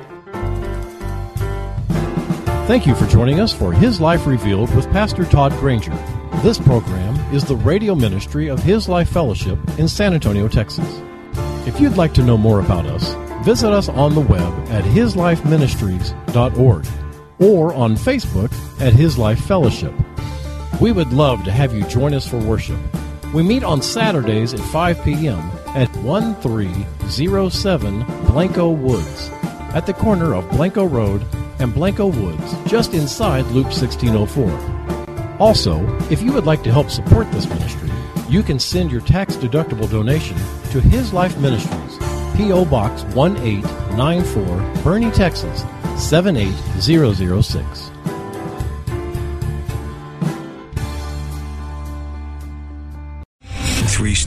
Thank 2.69 2.85
you 2.85 2.93
for 2.93 3.07
joining 3.07 3.39
us 3.39 3.51
for 3.51 3.73
His 3.73 3.99
Life 3.99 4.27
Revealed 4.27 4.75
with 4.75 4.91
Pastor 4.91 5.25
Todd 5.25 5.51
Granger. 5.53 5.97
This 6.43 6.59
program 6.59 7.15
is 7.33 7.43
the 7.43 7.55
radio 7.55 7.95
ministry 7.95 8.47
of 8.47 8.61
His 8.61 8.87
Life 8.87 9.09
Fellowship 9.09 9.57
in 9.79 9.87
San 9.87 10.13
Antonio, 10.13 10.47
Texas. 10.47 11.01
If 11.65 11.81
you'd 11.81 11.97
like 11.97 12.13
to 12.13 12.21
know 12.21 12.37
more 12.37 12.59
about 12.59 12.85
us, 12.85 13.11
visit 13.43 13.71
us 13.71 13.89
on 13.89 14.13
the 14.13 14.21
web 14.21 14.53
at 14.69 14.83
hislifeministries.org 14.83 16.85
or 17.39 17.73
on 17.73 17.95
Facebook 17.95 18.53
at 18.79 18.93
His 18.93 19.17
Life 19.17 19.43
Fellowship. 19.45 19.95
We 20.79 20.91
would 20.91 21.11
love 21.11 21.43
to 21.45 21.51
have 21.51 21.73
you 21.73 21.85
join 21.85 22.13
us 22.13 22.27
for 22.27 22.37
worship. 22.37 22.77
We 23.33 23.41
meet 23.41 23.63
on 23.63 23.81
Saturdays 23.81 24.53
at 24.53 24.59
5 24.59 25.03
p.m. 25.03 25.39
at 25.69 25.89
1307 26.03 28.03
Blanco 28.27 28.69
Woods 28.69 29.29
at 29.73 29.87
the 29.87 29.93
corner 29.95 30.35
of 30.35 30.47
Blanco 30.51 30.85
Road 30.85 31.25
and 31.59 31.73
Blanco 31.73 32.07
Woods, 32.07 32.53
just 32.65 32.93
inside 32.93 33.45
Loop 33.47 33.67
1604. 33.67 35.37
Also, 35.39 35.85
if 36.09 36.21
you 36.21 36.33
would 36.33 36.45
like 36.45 36.63
to 36.63 36.71
help 36.71 36.89
support 36.89 37.31
this 37.31 37.47
ministry, 37.47 37.89
you 38.27 38.43
can 38.43 38.59
send 38.59 38.91
your 38.91 39.01
tax 39.01 39.35
deductible 39.35 39.89
donation 39.89 40.37
to 40.71 40.79
His 40.79 41.13
Life 41.13 41.37
Ministries, 41.37 41.97
P.O. 42.35 42.65
Box 42.65 43.03
1894, 43.15 44.43
Boerne, 44.83 45.13
Texas 45.13 45.63
78006. 45.97 47.88